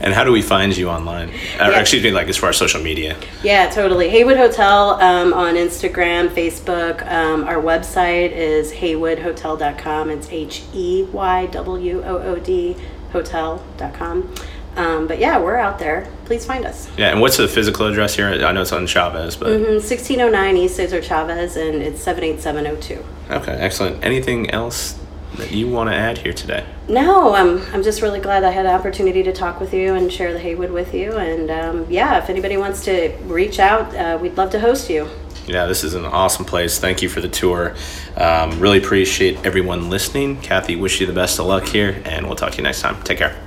and 0.00 0.12
how 0.12 0.24
do 0.24 0.30
we 0.30 0.42
find 0.42 0.76
you 0.76 0.90
online? 0.90 1.30
Yeah. 1.56 1.70
Or 1.70 1.80
excuse 1.80 2.02
me, 2.02 2.10
like 2.10 2.28
as 2.28 2.36
far 2.36 2.50
as 2.50 2.58
social 2.58 2.82
media? 2.82 3.16
Yeah, 3.42 3.70
totally. 3.70 4.10
Heywood 4.10 4.36
Hotel 4.36 4.90
um, 5.00 5.32
on 5.32 5.54
Instagram, 5.54 6.28
Facebook. 6.28 7.00
Um, 7.10 7.44
our 7.44 7.56
website 7.56 8.30
is 8.32 8.72
heywoodhotel.com. 8.74 10.10
It's 10.10 10.28
H 10.28 10.64
E 10.74 11.04
Y 11.10 11.46
W 11.46 12.02
O 12.04 12.18
O 12.18 12.38
D 12.38 12.76
hotel.com. 13.12 14.34
Um, 14.76 15.06
but 15.06 15.18
yeah, 15.18 15.38
we're 15.38 15.56
out 15.56 15.78
there. 15.78 16.06
Please 16.26 16.44
find 16.44 16.66
us. 16.66 16.88
Yeah, 16.96 17.10
and 17.10 17.20
what's 17.20 17.38
the 17.38 17.48
physical 17.48 17.86
address 17.86 18.14
here? 18.14 18.28
I 18.28 18.52
know 18.52 18.62
it's 18.62 18.72
on 18.72 18.86
Chavez, 18.86 19.36
but 19.36 19.48
mm-hmm, 19.48 19.74
1609 19.74 20.56
East 20.56 20.76
Cesar 20.76 21.02
Chavez, 21.02 21.56
and 21.56 21.82
it's 21.82 22.02
78702. 22.02 23.04
Okay, 23.30 23.52
excellent. 23.52 24.04
Anything 24.04 24.50
else 24.50 24.98
that 25.36 25.50
you 25.50 25.68
want 25.68 25.90
to 25.90 25.96
add 25.96 26.18
here 26.18 26.32
today? 26.32 26.64
No, 26.88 27.34
I'm 27.34 27.60
I'm 27.74 27.82
just 27.82 28.02
really 28.02 28.20
glad 28.20 28.44
I 28.44 28.50
had 28.50 28.66
the 28.66 28.72
opportunity 28.72 29.22
to 29.22 29.32
talk 29.32 29.60
with 29.60 29.72
you 29.72 29.94
and 29.94 30.12
share 30.12 30.32
the 30.32 30.38
Heywood 30.38 30.70
with 30.70 30.94
you. 30.94 31.12
And 31.12 31.50
um, 31.50 31.86
yeah, 31.90 32.18
if 32.18 32.30
anybody 32.30 32.56
wants 32.56 32.84
to 32.84 33.16
reach 33.24 33.58
out, 33.58 33.94
uh, 33.94 34.18
we'd 34.20 34.36
love 34.36 34.50
to 34.50 34.60
host 34.60 34.90
you. 34.90 35.08
Yeah, 35.46 35.66
this 35.66 35.84
is 35.84 35.94
an 35.94 36.04
awesome 36.04 36.44
place. 36.44 36.78
Thank 36.78 37.02
you 37.02 37.08
for 37.08 37.20
the 37.20 37.28
tour. 37.28 37.74
Um, 38.16 38.58
really 38.58 38.78
appreciate 38.78 39.46
everyone 39.46 39.90
listening. 39.90 40.40
Kathy, 40.40 40.74
wish 40.74 41.00
you 41.00 41.06
the 41.06 41.12
best 41.12 41.38
of 41.38 41.46
luck 41.46 41.66
here, 41.66 42.02
and 42.04 42.26
we'll 42.26 42.36
talk 42.36 42.52
to 42.52 42.56
you 42.58 42.64
next 42.64 42.80
time. 42.80 43.00
Take 43.02 43.18
care. 43.18 43.45